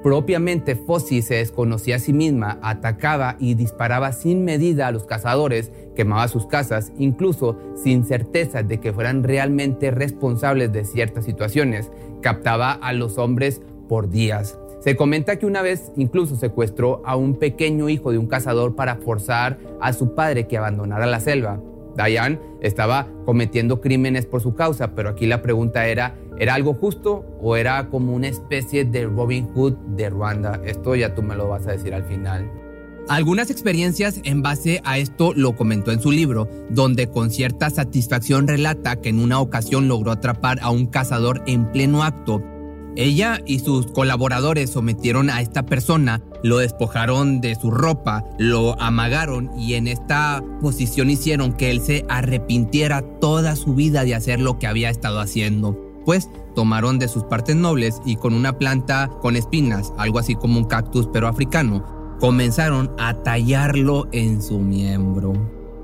propiamente 0.04 0.76
Fossi 0.76 1.22
se 1.22 1.36
desconocía 1.36 1.96
a 1.96 1.98
sí 1.98 2.12
misma, 2.12 2.58
atacaba 2.60 3.36
y 3.40 3.54
disparaba 3.54 4.12
sin 4.12 4.44
medida 4.44 4.86
a 4.86 4.92
los 4.92 5.06
cazadores, 5.06 5.72
quemaba 5.96 6.28
sus 6.28 6.46
casas, 6.46 6.92
incluso 6.98 7.56
sin 7.74 8.04
certeza 8.04 8.62
de 8.62 8.80
que 8.80 8.92
fueran 8.92 9.22
realmente 9.22 9.90
responsables 9.90 10.70
de 10.74 10.84
ciertas 10.84 11.24
situaciones, 11.24 11.90
captaba 12.20 12.72
a 12.72 12.92
los 12.92 13.16
hombres 13.16 13.62
por 13.88 14.10
días. 14.10 14.58
Se 14.80 14.94
comenta 14.94 15.38
que 15.38 15.46
una 15.46 15.62
vez 15.62 15.90
incluso 15.96 16.36
secuestró 16.36 17.00
a 17.06 17.16
un 17.16 17.36
pequeño 17.36 17.88
hijo 17.88 18.12
de 18.12 18.18
un 18.18 18.26
cazador 18.26 18.76
para 18.76 18.96
forzar 18.96 19.58
a 19.80 19.94
su 19.94 20.14
padre 20.14 20.46
que 20.46 20.58
abandonara 20.58 21.06
la 21.06 21.20
selva. 21.20 21.62
Diane 21.96 22.40
estaba 22.60 23.06
cometiendo 23.24 23.80
crímenes 23.80 24.26
por 24.26 24.42
su 24.42 24.54
causa, 24.54 24.94
pero 24.94 25.08
aquí 25.08 25.26
la 25.26 25.40
pregunta 25.40 25.86
era, 25.86 26.14
¿era 26.38 26.54
algo 26.54 26.74
justo 26.74 27.24
o 27.40 27.56
era 27.56 27.88
como 27.88 28.14
una 28.14 28.28
especie 28.28 28.84
de 28.84 29.06
Robin 29.06 29.48
Hood 29.54 29.74
de 29.96 30.10
Ruanda? 30.10 30.60
Esto 30.64 30.94
ya 30.94 31.14
tú 31.14 31.22
me 31.22 31.36
lo 31.36 31.48
vas 31.48 31.66
a 31.66 31.72
decir 31.72 31.94
al 31.94 32.04
final. 32.04 32.50
Algunas 33.08 33.50
experiencias 33.50 34.20
en 34.24 34.42
base 34.42 34.80
a 34.84 34.96
esto 34.98 35.32
lo 35.34 35.54
comentó 35.54 35.92
en 35.92 36.00
su 36.00 36.10
libro, 36.10 36.48
donde 36.70 37.06
con 37.08 37.30
cierta 37.30 37.68
satisfacción 37.68 38.48
relata 38.48 38.96
que 38.96 39.10
en 39.10 39.18
una 39.18 39.40
ocasión 39.40 39.88
logró 39.88 40.12
atrapar 40.12 40.58
a 40.62 40.70
un 40.70 40.86
cazador 40.86 41.42
en 41.46 41.70
pleno 41.70 42.02
acto 42.02 42.42
ella 42.96 43.40
y 43.44 43.58
sus 43.58 43.86
colaboradores 43.86 44.70
sometieron 44.70 45.28
a 45.28 45.40
esta 45.40 45.66
persona, 45.66 46.22
lo 46.44 46.58
despojaron 46.58 47.40
de 47.40 47.56
su 47.56 47.70
ropa, 47.70 48.24
lo 48.38 48.80
amagaron 48.80 49.50
y 49.58 49.74
en 49.74 49.88
esta 49.88 50.42
posición 50.60 51.10
hicieron 51.10 51.54
que 51.54 51.70
él 51.70 51.80
se 51.80 52.04
arrepintiera 52.08 53.02
toda 53.20 53.56
su 53.56 53.74
vida 53.74 54.04
de 54.04 54.14
hacer 54.14 54.40
lo 54.40 54.58
que 54.58 54.68
había 54.68 54.90
estado 54.90 55.18
haciendo. 55.18 55.83
Pues 56.04 56.30
tomaron 56.54 56.98
de 56.98 57.08
sus 57.08 57.24
partes 57.24 57.56
nobles 57.56 58.00
y 58.04 58.16
con 58.16 58.34
una 58.34 58.58
planta 58.58 59.10
con 59.20 59.36
espinas, 59.36 59.92
algo 59.96 60.18
así 60.18 60.34
como 60.34 60.58
un 60.58 60.64
cactus 60.64 61.08
pero 61.12 61.28
africano, 61.28 61.84
comenzaron 62.20 62.90
a 62.98 63.14
tallarlo 63.22 64.06
en 64.12 64.42
su 64.42 64.58
miembro. 64.58 65.32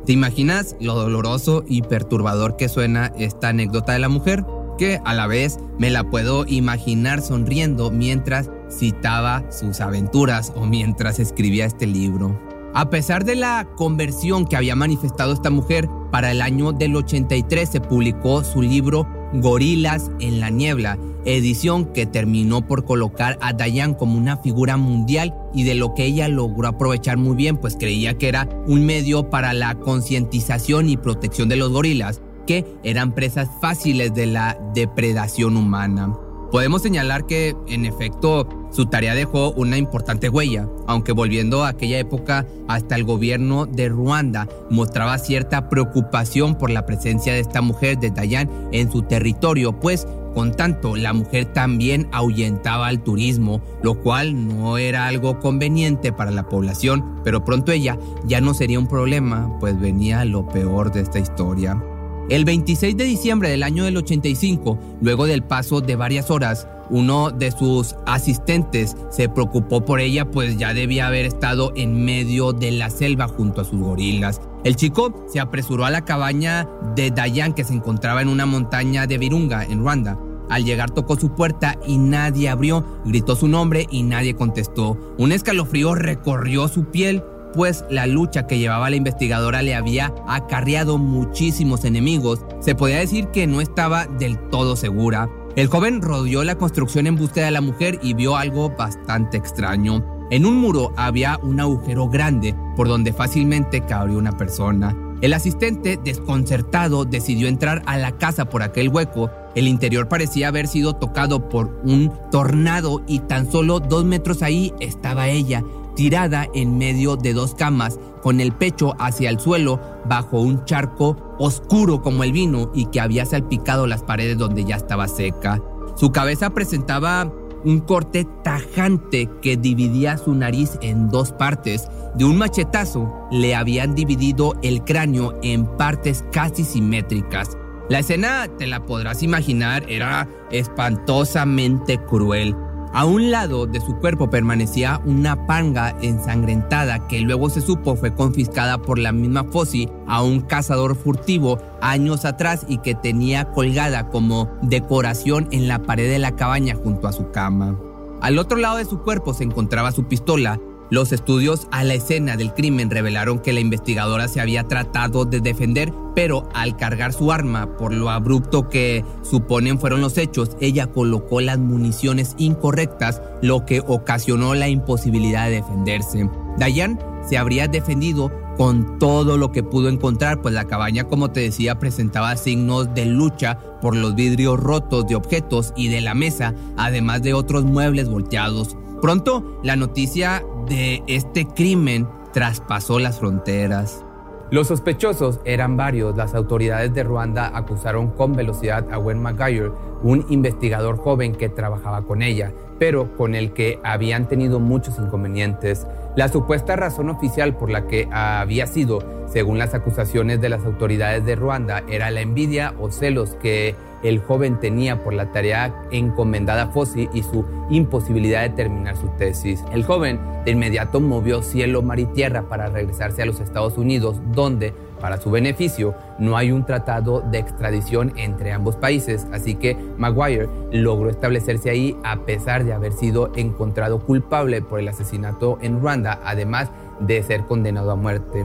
¿Te 0.06 0.12
imaginas 0.12 0.76
lo 0.80 0.94
doloroso 0.94 1.64
y 1.66 1.82
perturbador 1.82 2.56
que 2.56 2.68
suena 2.68 3.12
esta 3.16 3.48
anécdota 3.48 3.92
de 3.92 3.98
la 3.98 4.08
mujer? 4.08 4.44
que 4.80 4.98
a 5.04 5.12
la 5.12 5.26
vez 5.26 5.58
me 5.78 5.90
la 5.90 6.04
puedo 6.04 6.46
imaginar 6.46 7.20
sonriendo 7.20 7.90
mientras 7.90 8.48
citaba 8.70 9.44
sus 9.52 9.78
aventuras 9.82 10.54
o 10.56 10.64
mientras 10.64 11.18
escribía 11.18 11.66
este 11.66 11.86
libro. 11.86 12.40
A 12.72 12.88
pesar 12.88 13.26
de 13.26 13.34
la 13.34 13.68
conversión 13.76 14.46
que 14.46 14.56
había 14.56 14.74
manifestado 14.74 15.34
esta 15.34 15.50
mujer, 15.50 15.86
para 16.10 16.30
el 16.30 16.40
año 16.40 16.72
del 16.72 16.96
83 16.96 17.68
se 17.68 17.80
publicó 17.82 18.42
su 18.42 18.62
libro 18.62 19.06
Gorilas 19.32 20.10
en 20.20 20.40
la 20.40 20.50
Niebla, 20.50 20.98
edición 21.24 21.86
que 21.92 22.06
terminó 22.06 22.66
por 22.66 22.84
colocar 22.84 23.38
a 23.40 23.52
Dayan 23.52 23.94
como 23.94 24.18
una 24.18 24.36
figura 24.36 24.76
mundial 24.76 25.34
y 25.54 25.64
de 25.64 25.74
lo 25.74 25.94
que 25.94 26.04
ella 26.04 26.28
logró 26.28 26.68
aprovechar 26.68 27.16
muy 27.16 27.36
bien, 27.36 27.56
pues 27.56 27.76
creía 27.78 28.14
que 28.14 28.28
era 28.28 28.48
un 28.66 28.84
medio 28.84 29.30
para 29.30 29.52
la 29.52 29.74
concientización 29.76 30.88
y 30.88 30.96
protección 30.96 31.48
de 31.48 31.56
los 31.56 31.70
gorilas 31.70 32.20
que 32.46 32.64
eran 32.82 33.14
presas 33.14 33.48
fáciles 33.60 34.14
de 34.14 34.26
la 34.26 34.58
depredación 34.74 35.56
humana. 35.56 36.16
Podemos 36.50 36.82
señalar 36.82 37.26
que, 37.26 37.54
en 37.68 37.84
efecto, 37.84 38.48
su 38.72 38.86
tarea 38.86 39.14
dejó 39.14 39.52
una 39.52 39.78
importante 39.78 40.28
huella, 40.28 40.68
aunque 40.86 41.12
volviendo 41.12 41.64
a 41.64 41.68
aquella 41.68 41.98
época, 41.98 42.44
hasta 42.66 42.96
el 42.96 43.04
gobierno 43.04 43.66
de 43.66 43.88
Ruanda 43.88 44.48
mostraba 44.68 45.18
cierta 45.18 45.68
preocupación 45.68 46.56
por 46.56 46.70
la 46.70 46.86
presencia 46.86 47.32
de 47.32 47.40
esta 47.40 47.62
mujer 47.62 47.98
de 47.98 48.10
Dayan 48.10 48.50
en 48.72 48.90
su 48.90 49.02
territorio, 49.02 49.78
pues 49.78 50.06
con 50.34 50.52
tanto, 50.52 50.94
la 50.94 51.12
mujer 51.12 51.46
también 51.46 52.08
ahuyentaba 52.12 52.86
al 52.86 53.02
turismo, 53.02 53.60
lo 53.82 54.00
cual 54.00 54.46
no 54.46 54.78
era 54.78 55.06
algo 55.06 55.40
conveniente 55.40 56.12
para 56.12 56.30
la 56.30 56.48
población, 56.48 57.20
pero 57.24 57.44
pronto 57.44 57.72
ella 57.72 57.98
ya 58.26 58.40
no 58.40 58.54
sería 58.54 58.78
un 58.78 58.86
problema, 58.86 59.56
pues 59.58 59.78
venía 59.80 60.24
lo 60.24 60.46
peor 60.46 60.92
de 60.92 61.00
esta 61.00 61.18
historia. 61.18 61.82
El 62.30 62.44
26 62.44 62.96
de 62.96 63.02
diciembre 63.02 63.50
del 63.50 63.64
año 63.64 63.82
del 63.82 63.96
85, 63.96 64.78
luego 65.00 65.26
del 65.26 65.42
paso 65.42 65.80
de 65.80 65.96
varias 65.96 66.30
horas, 66.30 66.68
uno 66.88 67.32
de 67.32 67.50
sus 67.50 67.96
asistentes 68.06 68.96
se 69.10 69.28
preocupó 69.28 69.84
por 69.84 69.98
ella 69.98 70.30
pues 70.30 70.56
ya 70.56 70.72
debía 70.72 71.08
haber 71.08 71.26
estado 71.26 71.72
en 71.74 72.04
medio 72.04 72.52
de 72.52 72.70
la 72.70 72.88
selva 72.88 73.26
junto 73.26 73.62
a 73.62 73.64
sus 73.64 73.80
gorilas. 73.80 74.40
El 74.62 74.76
chico 74.76 75.26
se 75.26 75.40
apresuró 75.40 75.84
a 75.86 75.90
la 75.90 76.04
cabaña 76.04 76.68
de 76.94 77.10
Dayan 77.10 77.52
que 77.52 77.64
se 77.64 77.74
encontraba 77.74 78.22
en 78.22 78.28
una 78.28 78.46
montaña 78.46 79.08
de 79.08 79.18
Virunga, 79.18 79.64
en 79.64 79.80
Ruanda. 79.80 80.16
Al 80.48 80.64
llegar 80.64 80.92
tocó 80.92 81.16
su 81.16 81.34
puerta 81.34 81.80
y 81.84 81.98
nadie 81.98 82.48
abrió, 82.48 82.84
gritó 83.04 83.34
su 83.34 83.48
nombre 83.48 83.88
y 83.90 84.04
nadie 84.04 84.36
contestó. 84.36 84.96
Un 85.18 85.32
escalofrío 85.32 85.96
recorrió 85.96 86.68
su 86.68 86.84
piel, 86.92 87.24
pues 87.52 87.84
la 87.90 88.06
lucha 88.06 88.46
que 88.46 88.58
llevaba 88.58 88.90
la 88.90 88.96
investigadora 88.96 89.62
le 89.62 89.74
había 89.74 90.12
acarreado 90.26 90.98
muchísimos 90.98 91.84
enemigos. 91.84 92.44
Se 92.60 92.74
podía 92.74 92.98
decir 92.98 93.28
que 93.28 93.46
no 93.46 93.60
estaba 93.60 94.06
del 94.06 94.38
todo 94.50 94.76
segura. 94.76 95.28
El 95.56 95.66
joven 95.66 96.00
rodeó 96.00 96.44
la 96.44 96.56
construcción 96.56 97.06
en 97.06 97.16
búsqueda 97.16 97.46
de 97.46 97.50
la 97.50 97.60
mujer 97.60 97.98
y 98.02 98.14
vio 98.14 98.36
algo 98.36 98.70
bastante 98.70 99.36
extraño. 99.36 100.04
En 100.30 100.46
un 100.46 100.56
muro 100.56 100.92
había 100.96 101.38
un 101.42 101.58
agujero 101.58 102.08
grande 102.08 102.54
por 102.76 102.86
donde 102.86 103.12
fácilmente 103.12 103.80
cabría 103.80 104.16
una 104.16 104.36
persona. 104.36 104.96
El 105.20 105.34
asistente, 105.34 105.98
desconcertado, 106.02 107.04
decidió 107.04 107.48
entrar 107.48 107.82
a 107.84 107.98
la 107.98 108.12
casa 108.12 108.46
por 108.46 108.62
aquel 108.62 108.88
hueco. 108.88 109.30
El 109.54 109.68
interior 109.68 110.08
parecía 110.08 110.48
haber 110.48 110.66
sido 110.66 110.94
tocado 110.94 111.48
por 111.50 111.78
un 111.84 112.10
tornado 112.30 113.02
y 113.06 113.18
tan 113.18 113.50
solo 113.50 113.80
dos 113.80 114.04
metros 114.04 114.42
ahí 114.42 114.72
estaba 114.80 115.28
ella, 115.28 115.62
tirada 115.94 116.46
en 116.54 116.78
medio 116.78 117.16
de 117.16 117.32
dos 117.32 117.54
camas, 117.54 117.98
con 118.22 118.40
el 118.40 118.52
pecho 118.52 118.94
hacia 118.98 119.30
el 119.30 119.40
suelo, 119.40 119.80
bajo 120.06 120.40
un 120.40 120.64
charco 120.64 121.16
oscuro 121.38 122.02
como 122.02 122.24
el 122.24 122.32
vino 122.32 122.70
y 122.74 122.86
que 122.86 123.00
había 123.00 123.24
salpicado 123.24 123.86
las 123.86 124.02
paredes 124.02 124.38
donde 124.38 124.64
ya 124.64 124.76
estaba 124.76 125.08
seca. 125.08 125.62
Su 125.96 126.12
cabeza 126.12 126.50
presentaba 126.50 127.32
un 127.64 127.80
corte 127.80 128.26
tajante 128.42 129.28
que 129.42 129.56
dividía 129.56 130.16
su 130.16 130.34
nariz 130.34 130.78
en 130.80 131.08
dos 131.08 131.32
partes. 131.32 131.88
De 132.14 132.24
un 132.24 132.38
machetazo 132.38 133.12
le 133.30 133.54
habían 133.54 133.94
dividido 133.94 134.54
el 134.62 134.82
cráneo 134.84 135.38
en 135.42 135.66
partes 135.66 136.24
casi 136.32 136.64
simétricas. 136.64 137.56
La 137.88 137.98
escena, 137.98 138.46
te 138.56 138.66
la 138.66 138.86
podrás 138.86 139.22
imaginar, 139.22 139.84
era 139.88 140.28
espantosamente 140.52 141.98
cruel. 141.98 142.54
A 142.92 143.04
un 143.04 143.30
lado 143.30 143.66
de 143.66 143.80
su 143.80 143.94
cuerpo 143.96 144.30
permanecía 144.30 145.00
una 145.04 145.46
panga 145.46 145.94
ensangrentada 146.02 147.06
que 147.06 147.20
luego 147.20 147.48
se 147.48 147.60
supo 147.60 147.94
fue 147.94 148.12
confiscada 148.12 148.78
por 148.78 148.98
la 148.98 149.12
misma 149.12 149.44
Fossi 149.44 149.88
a 150.08 150.22
un 150.22 150.40
cazador 150.40 150.96
furtivo 150.96 151.58
años 151.80 152.24
atrás 152.24 152.66
y 152.68 152.78
que 152.78 152.96
tenía 152.96 153.52
colgada 153.52 154.08
como 154.08 154.50
decoración 154.62 155.46
en 155.52 155.68
la 155.68 155.82
pared 155.82 156.10
de 156.10 156.18
la 156.18 156.34
cabaña 156.34 156.74
junto 156.74 157.06
a 157.06 157.12
su 157.12 157.30
cama. 157.30 157.78
Al 158.20 158.38
otro 158.38 158.58
lado 158.58 158.78
de 158.78 158.84
su 158.84 159.02
cuerpo 159.02 159.34
se 159.34 159.44
encontraba 159.44 159.92
su 159.92 160.04
pistola 160.04 160.58
los 160.90 161.12
estudios 161.12 161.68
a 161.70 161.84
la 161.84 161.94
escena 161.94 162.36
del 162.36 162.52
crimen 162.52 162.90
revelaron 162.90 163.38
que 163.38 163.52
la 163.52 163.60
investigadora 163.60 164.28
se 164.28 164.40
había 164.40 164.64
tratado 164.64 165.24
de 165.24 165.40
defender, 165.40 165.92
pero 166.14 166.48
al 166.52 166.76
cargar 166.76 167.12
su 167.12 167.30
arma, 167.30 167.76
por 167.76 167.92
lo 167.92 168.10
abrupto 168.10 168.68
que 168.68 169.04
suponen 169.22 169.78
fueron 169.78 170.00
los 170.00 170.18
hechos, 170.18 170.56
ella 170.60 170.88
colocó 170.88 171.40
las 171.40 171.58
municiones 171.58 172.34
incorrectas, 172.38 173.22
lo 173.40 173.64
que 173.64 173.80
ocasionó 173.86 174.54
la 174.54 174.68
imposibilidad 174.68 175.46
de 175.46 175.56
defenderse. 175.56 176.28
Dayan 176.58 176.98
se 177.28 177.38
habría 177.38 177.68
defendido 177.68 178.32
con 178.56 178.98
todo 178.98 179.38
lo 179.38 179.52
que 179.52 179.62
pudo 179.62 179.88
encontrar, 179.88 180.42
pues 180.42 180.52
la 180.52 180.66
cabaña, 180.66 181.04
como 181.04 181.30
te 181.30 181.40
decía, 181.40 181.78
presentaba 181.78 182.36
signos 182.36 182.92
de 182.94 183.06
lucha 183.06 183.58
por 183.80 183.96
los 183.96 184.14
vidrios 184.14 184.60
rotos 184.60 185.06
de 185.06 185.14
objetos 185.14 185.72
y 185.76 185.88
de 185.88 186.00
la 186.00 186.14
mesa, 186.14 186.54
además 186.76 187.22
de 187.22 187.32
otros 187.32 187.64
muebles 187.64 188.08
volteados. 188.08 188.76
Pronto, 189.00 189.58
la 189.62 189.76
noticia 189.76 190.44
de 190.66 191.02
este 191.06 191.46
crimen 191.46 192.06
traspasó 192.32 192.98
las 192.98 193.18
fronteras. 193.18 194.04
Los 194.50 194.66
sospechosos 194.66 195.40
eran 195.44 195.76
varios. 195.76 196.16
Las 196.16 196.34
autoridades 196.34 196.92
de 196.92 197.02
Ruanda 197.02 197.50
acusaron 197.54 198.10
con 198.10 198.34
velocidad 198.34 198.86
a 198.92 198.96
Gwen 198.96 199.22
McGuire, 199.22 199.72
un 200.02 200.26
investigador 200.28 200.98
joven 200.98 201.34
que 201.34 201.48
trabajaba 201.48 202.02
con 202.02 202.20
ella, 202.20 202.52
pero 202.80 203.14
con 203.14 203.34
el 203.34 203.52
que 203.52 203.78
habían 203.84 204.26
tenido 204.26 204.58
muchos 204.58 204.98
inconvenientes. 204.98 205.86
La 206.16 206.28
supuesta 206.28 206.76
razón 206.76 207.10
oficial 207.10 207.54
por 207.54 207.70
la 207.70 207.86
que 207.86 208.08
había 208.10 208.66
sido, 208.66 209.00
según 209.26 209.58
las 209.58 209.74
acusaciones 209.74 210.40
de 210.40 210.48
las 210.48 210.64
autoridades 210.64 211.24
de 211.26 211.36
Ruanda, 211.36 211.84
era 211.88 212.10
la 212.10 212.22
envidia 212.22 212.74
o 212.80 212.90
celos 212.90 213.36
que 213.42 213.76
el 214.02 214.18
joven 214.18 214.58
tenía 214.60 215.04
por 215.04 215.12
la 215.12 215.30
tarea 215.30 215.74
encomendada 215.90 216.62
a 216.62 216.66
Fossi 216.68 217.10
y 217.12 217.22
su 217.22 217.44
imposibilidad 217.68 218.40
de 218.40 218.48
terminar 218.48 218.96
su 218.96 219.08
tesis. 219.18 219.62
El 219.72 219.84
joven 219.84 220.18
de 220.46 220.52
inmediato 220.52 221.00
movió 221.00 221.42
cielo, 221.42 221.82
mar 221.82 222.00
y 222.00 222.06
tierra 222.06 222.48
para 222.48 222.68
regresarse 222.68 223.20
a 223.20 223.26
los 223.26 223.40
Estados 223.40 223.76
Unidos, 223.76 224.22
donde, 224.32 224.72
para 225.00 225.20
su 225.20 225.30
beneficio, 225.30 225.94
no 226.18 226.36
hay 226.36 226.52
un 226.52 226.64
tratado 226.64 227.20
de 227.20 227.38
extradición 227.38 228.12
entre 228.16 228.52
ambos 228.52 228.76
países, 228.76 229.26
así 229.32 229.54
que 229.54 229.76
Maguire 229.98 230.48
logró 230.72 231.10
establecerse 231.10 231.70
ahí 231.70 231.96
a 232.04 232.24
pesar 232.24 232.64
de 232.64 232.72
haber 232.72 232.92
sido 232.92 233.32
encontrado 233.34 233.98
culpable 234.00 234.62
por 234.62 234.78
el 234.80 234.88
asesinato 234.88 235.58
en 235.62 235.80
Ruanda, 235.80 236.20
además 236.24 236.70
de 237.00 237.22
ser 237.22 237.46
condenado 237.46 237.90
a 237.90 237.96
muerte. 237.96 238.44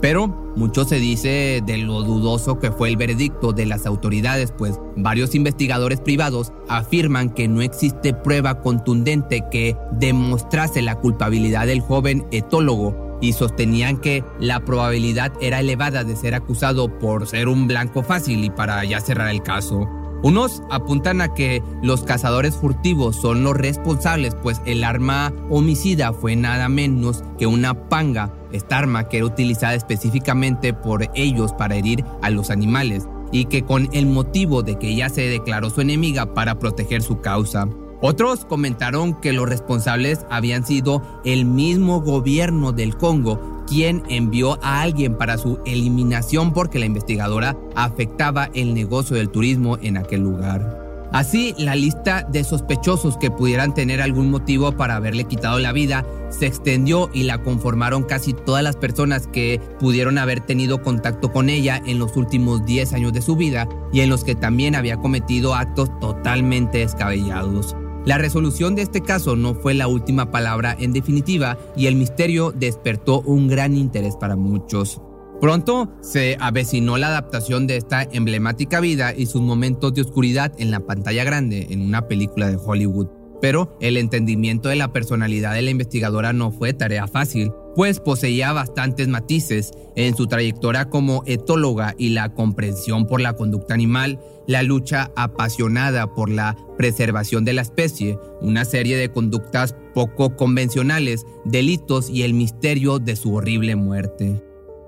Pero 0.00 0.26
mucho 0.54 0.84
se 0.84 0.96
dice 0.96 1.62
de 1.64 1.78
lo 1.78 2.02
dudoso 2.02 2.58
que 2.58 2.70
fue 2.70 2.90
el 2.90 2.98
veredicto 2.98 3.52
de 3.52 3.64
las 3.64 3.86
autoridades, 3.86 4.52
pues 4.52 4.78
varios 4.96 5.34
investigadores 5.34 5.98
privados 6.00 6.52
afirman 6.68 7.30
que 7.30 7.48
no 7.48 7.62
existe 7.62 8.12
prueba 8.12 8.60
contundente 8.60 9.44
que 9.50 9.76
demostrase 9.92 10.82
la 10.82 10.96
culpabilidad 10.96 11.66
del 11.66 11.80
joven 11.80 12.26
etólogo 12.32 13.03
y 13.20 13.32
sostenían 13.32 13.98
que 13.98 14.24
la 14.38 14.64
probabilidad 14.64 15.32
era 15.40 15.60
elevada 15.60 16.04
de 16.04 16.16
ser 16.16 16.34
acusado 16.34 16.98
por 16.98 17.26
ser 17.26 17.48
un 17.48 17.66
blanco 17.66 18.02
fácil 18.02 18.44
y 18.44 18.50
para 18.50 18.84
ya 18.84 19.00
cerrar 19.00 19.28
el 19.28 19.42
caso. 19.42 19.88
Unos 20.24 20.62
apuntan 20.70 21.20
a 21.20 21.34
que 21.34 21.62
los 21.82 22.02
cazadores 22.02 22.54
furtivos 22.54 23.14
son 23.14 23.44
los 23.44 23.54
responsables, 23.54 24.34
pues 24.34 24.62
el 24.64 24.82
arma 24.82 25.34
homicida 25.50 26.14
fue 26.14 26.34
nada 26.34 26.70
menos 26.70 27.22
que 27.36 27.46
una 27.46 27.88
panga, 27.90 28.32
esta 28.50 28.78
arma 28.78 29.06
que 29.06 29.18
era 29.18 29.26
utilizada 29.26 29.74
específicamente 29.74 30.72
por 30.72 31.10
ellos 31.14 31.52
para 31.52 31.76
herir 31.76 32.06
a 32.22 32.30
los 32.30 32.48
animales, 32.48 33.06
y 33.32 33.44
que 33.44 33.66
con 33.66 33.90
el 33.92 34.06
motivo 34.06 34.62
de 34.62 34.78
que 34.78 34.88
ella 34.88 35.10
se 35.10 35.28
declaró 35.28 35.68
su 35.68 35.82
enemiga 35.82 36.32
para 36.32 36.58
proteger 36.58 37.02
su 37.02 37.20
causa. 37.20 37.68
Otros 38.06 38.44
comentaron 38.44 39.18
que 39.18 39.32
los 39.32 39.48
responsables 39.48 40.26
habían 40.28 40.66
sido 40.66 41.22
el 41.24 41.46
mismo 41.46 42.02
gobierno 42.02 42.72
del 42.72 42.98
Congo 42.98 43.64
quien 43.66 44.02
envió 44.10 44.62
a 44.62 44.82
alguien 44.82 45.16
para 45.16 45.38
su 45.38 45.58
eliminación 45.64 46.52
porque 46.52 46.78
la 46.78 46.84
investigadora 46.84 47.56
afectaba 47.74 48.50
el 48.52 48.74
negocio 48.74 49.16
del 49.16 49.30
turismo 49.30 49.78
en 49.80 49.96
aquel 49.96 50.20
lugar. 50.20 51.08
Así, 51.12 51.54
la 51.56 51.76
lista 51.76 52.26
de 52.30 52.44
sospechosos 52.44 53.16
que 53.16 53.30
pudieran 53.30 53.72
tener 53.72 54.02
algún 54.02 54.30
motivo 54.30 54.72
para 54.72 54.96
haberle 54.96 55.24
quitado 55.24 55.58
la 55.58 55.72
vida 55.72 56.04
se 56.28 56.44
extendió 56.44 57.08
y 57.14 57.22
la 57.22 57.42
conformaron 57.42 58.02
casi 58.02 58.34
todas 58.34 58.62
las 58.62 58.76
personas 58.76 59.28
que 59.28 59.62
pudieron 59.80 60.18
haber 60.18 60.40
tenido 60.40 60.82
contacto 60.82 61.32
con 61.32 61.48
ella 61.48 61.80
en 61.86 61.98
los 61.98 62.18
últimos 62.18 62.66
10 62.66 62.92
años 62.92 63.14
de 63.14 63.22
su 63.22 63.34
vida 63.34 63.66
y 63.94 64.00
en 64.00 64.10
los 64.10 64.24
que 64.24 64.34
también 64.34 64.74
había 64.74 64.98
cometido 64.98 65.54
actos 65.54 65.88
totalmente 66.00 66.78
descabellados. 66.78 67.74
La 68.06 68.18
resolución 68.18 68.74
de 68.74 68.82
este 68.82 69.00
caso 69.00 69.34
no 69.34 69.54
fue 69.54 69.72
la 69.72 69.88
última 69.88 70.30
palabra 70.30 70.76
en 70.78 70.92
definitiva 70.92 71.56
y 71.74 71.86
el 71.86 71.96
misterio 71.96 72.52
despertó 72.52 73.22
un 73.22 73.48
gran 73.48 73.74
interés 73.76 74.14
para 74.16 74.36
muchos. 74.36 75.00
Pronto 75.40 75.90
se 76.02 76.36
avecinó 76.38 76.98
la 76.98 77.08
adaptación 77.08 77.66
de 77.66 77.78
esta 77.78 78.02
emblemática 78.02 78.80
vida 78.80 79.14
y 79.14 79.24
sus 79.24 79.40
momentos 79.40 79.94
de 79.94 80.02
oscuridad 80.02 80.52
en 80.58 80.70
la 80.70 80.80
pantalla 80.80 81.24
grande 81.24 81.68
en 81.70 81.80
una 81.80 82.06
película 82.06 82.50
de 82.50 82.58
Hollywood. 82.62 83.08
Pero 83.40 83.76
el 83.80 83.96
entendimiento 83.96 84.68
de 84.68 84.76
la 84.76 84.92
personalidad 84.92 85.54
de 85.54 85.62
la 85.62 85.70
investigadora 85.70 86.32
no 86.32 86.50
fue 86.50 86.72
tarea 86.72 87.06
fácil 87.06 87.52
pues 87.74 88.00
poseía 88.00 88.52
bastantes 88.52 89.08
matices 89.08 89.72
en 89.96 90.16
su 90.16 90.26
trayectoria 90.26 90.88
como 90.88 91.22
etóloga 91.26 91.94
y 91.98 92.10
la 92.10 92.32
comprensión 92.34 93.06
por 93.06 93.20
la 93.20 93.34
conducta 93.34 93.74
animal, 93.74 94.20
la 94.46 94.62
lucha 94.62 95.10
apasionada 95.16 96.14
por 96.14 96.30
la 96.30 96.56
preservación 96.78 97.44
de 97.44 97.54
la 97.54 97.62
especie, 97.62 98.18
una 98.40 98.64
serie 98.64 98.96
de 98.96 99.10
conductas 99.10 99.74
poco 99.92 100.36
convencionales, 100.36 101.26
delitos 101.44 102.10
y 102.10 102.22
el 102.22 102.34
misterio 102.34 102.98
de 102.98 103.16
su 103.16 103.34
horrible 103.34 103.76
muerte. 103.76 104.42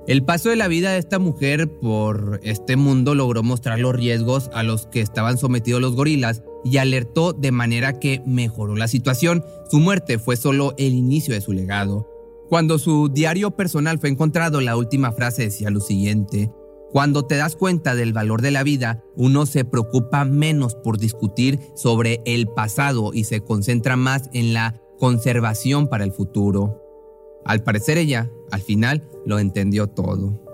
El 0.06 0.22
paso 0.22 0.50
de 0.50 0.56
la 0.56 0.68
vida 0.68 0.92
de 0.92 0.98
esta 0.98 1.18
mujer 1.18 1.68
por 1.80 2.38
este 2.44 2.76
mundo 2.76 3.16
logró 3.16 3.42
mostrar 3.42 3.80
los 3.80 3.92
riesgos 3.92 4.50
a 4.54 4.62
los 4.62 4.86
que 4.86 5.00
estaban 5.00 5.36
sometidos 5.36 5.80
los 5.80 5.96
gorilas 5.96 6.44
y 6.66 6.78
alertó 6.78 7.32
de 7.32 7.52
manera 7.52 8.00
que 8.00 8.22
mejoró 8.26 8.74
la 8.76 8.88
situación. 8.88 9.44
Su 9.70 9.78
muerte 9.78 10.18
fue 10.18 10.36
solo 10.36 10.74
el 10.78 10.94
inicio 10.94 11.34
de 11.34 11.40
su 11.40 11.52
legado. 11.52 12.08
Cuando 12.48 12.78
su 12.78 13.08
diario 13.08 13.52
personal 13.52 13.98
fue 13.98 14.08
encontrado, 14.08 14.60
la 14.60 14.76
última 14.76 15.12
frase 15.12 15.42
decía 15.42 15.70
lo 15.70 15.80
siguiente, 15.80 16.50
Cuando 16.92 17.26
te 17.26 17.36
das 17.36 17.56
cuenta 17.56 17.94
del 17.94 18.12
valor 18.12 18.40
de 18.40 18.52
la 18.52 18.62
vida, 18.62 19.02
uno 19.16 19.44
se 19.44 19.64
preocupa 19.64 20.24
menos 20.24 20.74
por 20.74 20.98
discutir 20.98 21.60
sobre 21.74 22.22
el 22.24 22.46
pasado 22.46 23.12
y 23.12 23.24
se 23.24 23.40
concentra 23.40 23.96
más 23.96 24.30
en 24.32 24.54
la 24.54 24.80
conservación 24.98 25.88
para 25.88 26.04
el 26.04 26.12
futuro. 26.12 26.82
Al 27.44 27.62
parecer 27.62 27.98
ella, 27.98 28.30
al 28.50 28.62
final, 28.62 29.08
lo 29.26 29.38
entendió 29.38 29.88
todo. 29.88 30.45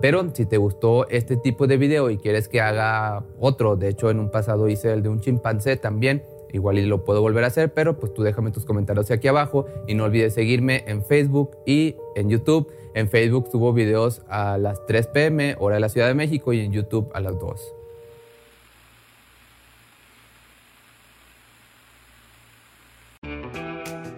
Pero 0.00 0.34
si 0.34 0.46
te 0.46 0.56
gustó 0.56 1.08
este 1.08 1.36
tipo 1.36 1.66
de 1.66 1.76
video 1.76 2.10
y 2.10 2.18
quieres 2.18 2.48
que 2.48 2.60
haga 2.60 3.24
otro, 3.38 3.76
de 3.76 3.88
hecho 3.88 4.10
en 4.10 4.20
un 4.20 4.30
pasado 4.30 4.68
hice 4.68 4.92
el 4.92 5.02
de 5.02 5.08
un 5.08 5.20
chimpancé 5.20 5.76
también, 5.76 6.22
igual 6.52 6.78
y 6.78 6.86
lo 6.86 7.04
puedo 7.04 7.20
volver 7.20 7.44
a 7.44 7.48
hacer, 7.48 7.72
pero 7.72 7.98
pues 7.98 8.14
tú 8.14 8.22
déjame 8.22 8.50
tus 8.50 8.64
comentarios 8.64 9.10
aquí 9.10 9.28
abajo 9.28 9.66
y 9.86 9.94
no 9.94 10.04
olvides 10.04 10.34
seguirme 10.34 10.84
en 10.86 11.04
Facebook 11.04 11.56
y 11.66 11.96
en 12.14 12.30
YouTube. 12.30 12.70
En 12.94 13.08
Facebook 13.08 13.48
subo 13.50 13.72
videos 13.72 14.22
a 14.28 14.56
las 14.56 14.86
3 14.86 15.08
pm, 15.08 15.56
hora 15.58 15.76
de 15.76 15.80
la 15.80 15.88
Ciudad 15.88 16.06
de 16.06 16.14
México, 16.14 16.52
y 16.52 16.60
en 16.60 16.72
YouTube 16.72 17.10
a 17.12 17.20
las 17.20 17.38
2. 17.40 17.74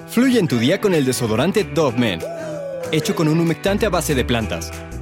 Fluye 0.08 0.38
en 0.38 0.48
tu 0.48 0.58
día 0.58 0.80
con 0.80 0.94
el 0.94 1.04
desodorante 1.04 1.64
Dove 1.64 1.98
Men, 1.98 2.20
hecho 2.92 3.14
con 3.14 3.28
un 3.28 3.40
humectante 3.40 3.86
a 3.86 3.90
base 3.90 4.14
de 4.14 4.24
plantas, 4.24 4.72